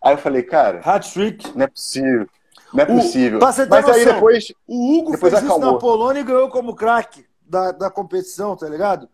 [0.02, 0.80] Aí eu falei, cara.
[0.84, 1.56] Hat-trick.
[1.56, 2.28] Não é possível.
[2.74, 3.38] Não é possível.
[3.38, 4.52] O, Mas noção, aí depois.
[4.66, 5.68] O Hugo depois fez acalmou.
[5.68, 9.08] isso na Polônia e ganhou como craque da, da competição, tá ligado?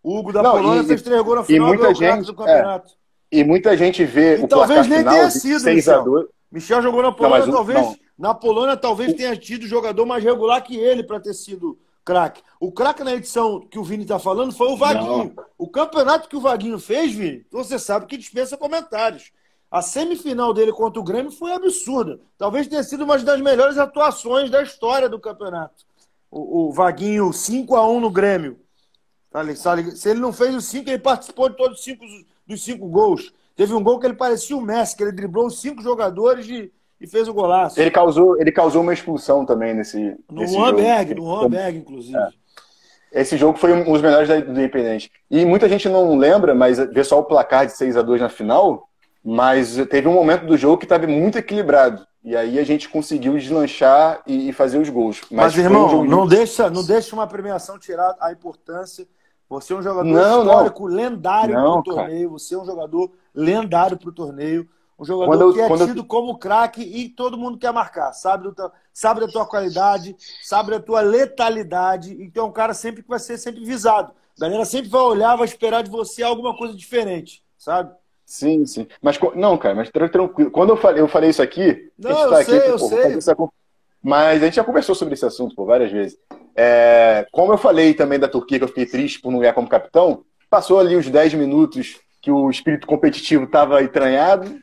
[0.00, 2.34] O Hugo da não, Polônia e, fez três gols na final e muita gente, do
[2.34, 2.92] campeonato.
[2.92, 2.97] É,
[3.30, 6.00] e muita gente vê e o talvez nem final tenha sido, 6 Michel.
[6.00, 6.26] A 2.
[6.50, 7.80] Michel jogou na Polônia, não, talvez.
[7.80, 7.96] Não.
[8.18, 12.42] Na Polônia, talvez tenha tido jogador mais regular que ele para ter sido craque.
[12.58, 15.34] O craque na edição que o Vini está falando foi o Vaguinho.
[15.36, 15.44] Não.
[15.58, 19.30] O campeonato que o Vaguinho fez, Vini, você sabe que dispensa comentários.
[19.70, 22.18] A semifinal dele contra o Grêmio foi absurda.
[22.38, 25.84] Talvez tenha sido uma das melhores atuações da história do campeonato.
[26.30, 28.58] O, o Vaguinho 5 a 1 no Grêmio.
[29.30, 29.44] Tá
[29.94, 32.02] Se ele não fez os 5, ele participou de todos os cinco,
[32.48, 33.32] dos cinco gols.
[33.54, 37.06] Teve um gol que ele parecia o Messi, que ele driblou cinco jogadores de, e
[37.06, 37.80] fez o golaço.
[37.80, 40.16] Ele causou, ele causou uma expulsão também nesse.
[40.30, 42.16] No Hamburg, no Hamburg, inclusive.
[42.16, 42.28] É.
[43.20, 45.10] Esse jogo foi um dos melhores do Independente.
[45.30, 48.28] E muita gente não lembra, mas vê só o placar de 6 a 2 na
[48.28, 48.88] final.
[49.24, 52.06] Mas teve um momento do jogo que estava muito equilibrado.
[52.22, 55.22] E aí a gente conseguiu deslanchar e, fazer os gols.
[55.30, 59.06] Mas, mas irmão, um não, deixa, não deixa uma premiação tirar a importância.
[59.48, 60.94] Você é um jogador não, histórico, não.
[60.94, 62.30] lendário para o torneio.
[62.30, 64.68] Você é um jogador lendário para o torneio.
[64.98, 66.04] Um jogador quando que é tido eu...
[66.04, 68.12] como craque e todo mundo quer marcar.
[68.12, 72.20] Sabe, do, sabe da tua qualidade, sabe da tua letalidade.
[72.20, 74.12] Então é um cara sempre que vai ser sempre visado.
[74.36, 77.92] A galera sempre vai olhar, vai esperar de você alguma coisa diferente, sabe?
[78.24, 78.86] Sim, sim.
[79.00, 80.50] Mas não, cara, mas tranquilo.
[80.50, 82.88] Quando eu falei, eu falei isso aqui, não, a gente tá sei, aqui, eu pô,
[82.88, 83.14] sei.
[83.14, 83.36] Essa...
[84.02, 86.18] Mas a gente já conversou sobre esse assunto por várias vezes.
[86.54, 87.26] É...
[87.30, 90.24] como eu falei também da Turquia, que eu fiquei triste por não ganhar como capitão,
[90.50, 94.58] passou ali os 10 minutos que o espírito competitivo estava entranhado,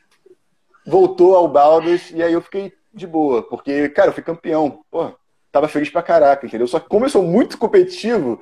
[0.85, 4.81] voltou ao Baldas e aí eu fiquei de boa, porque, cara, eu fui campeão.
[4.89, 5.11] Pô,
[5.51, 6.67] tava feliz pra caraca, entendeu?
[6.67, 8.41] Só que como eu sou muito competitivo,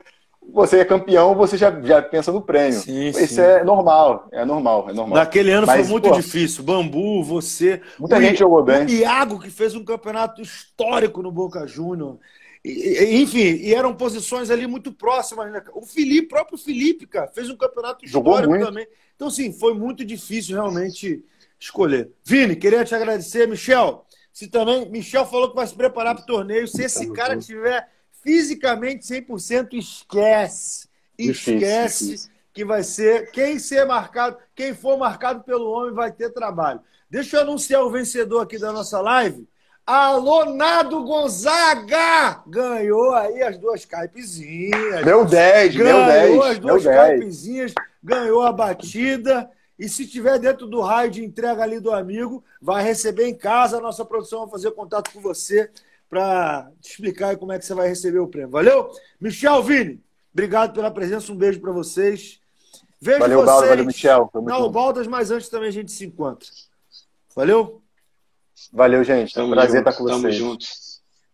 [0.52, 2.80] você é campeão, você já, já pensa no prêmio.
[2.80, 3.42] Sim, Isso sim.
[3.42, 5.18] é normal, é normal, é normal.
[5.18, 6.64] Naquele ano Mas, foi muito pô, difícil.
[6.64, 7.82] Bambu, você.
[8.00, 8.86] Muita gente jogou bem.
[8.86, 12.20] O Iago, que fez um campeonato histórico no Boca Júnior.
[12.66, 15.52] Enfim, e eram posições ali muito próximas.
[15.52, 15.62] Né?
[15.74, 18.88] O Felipe, próprio Felipe, cara, fez um campeonato histórico também.
[19.16, 21.24] Então, sim, foi muito difícil realmente
[21.60, 22.10] escolher.
[22.24, 23.48] Vini, queria te agradecer.
[23.48, 24.90] Michel, se também.
[24.90, 26.68] Michel falou que vai se preparar para o torneio.
[26.68, 27.88] Se esse cara tiver
[28.24, 30.88] fisicamente 100%, esquece.
[31.18, 32.32] Esquece difícil.
[32.54, 33.30] que vai ser.
[33.32, 36.80] Quem ser marcado, quem for marcado pelo homem vai ter trabalho.
[37.10, 39.48] Deixa eu anunciar o vencedor aqui da nossa live.
[39.86, 45.04] Alonado Gonzaga ganhou aí as duas caipezinhas.
[45.06, 46.30] Meu 10, meu 10.
[46.30, 49.50] Ganhou as duas caipezinhas, ganhou a batida.
[49.78, 53.78] E se tiver dentro do raio de entrega ali do amigo, vai receber em casa.
[53.78, 55.70] A nossa produção vai fazer contato com você
[56.14, 58.52] para te explicar como é que você vai receber o prêmio.
[58.52, 58.92] Valeu?
[59.20, 60.00] Michel Vini,
[60.32, 61.34] obrigado pela presença.
[61.34, 62.40] Um beijo para vocês.
[63.02, 64.32] Vejo valeu, vocês Baldo, valeu, Michel.
[64.36, 66.48] Não, Baldas, mas antes também a gente se encontra.
[67.36, 67.82] Valeu?
[68.72, 69.34] Valeu, gente.
[69.34, 70.22] Tamo Prazer junto, estar com vocês.
[70.22, 70.66] Tamo junto.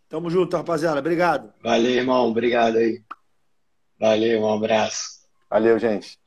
[0.08, 1.00] Tamo junto, rapaziada.
[1.00, 1.54] Obrigado.
[1.62, 2.30] Valeu, irmão.
[2.30, 3.04] Obrigado aí.
[4.00, 5.20] Valeu, um abraço.
[5.50, 6.19] Valeu, gente.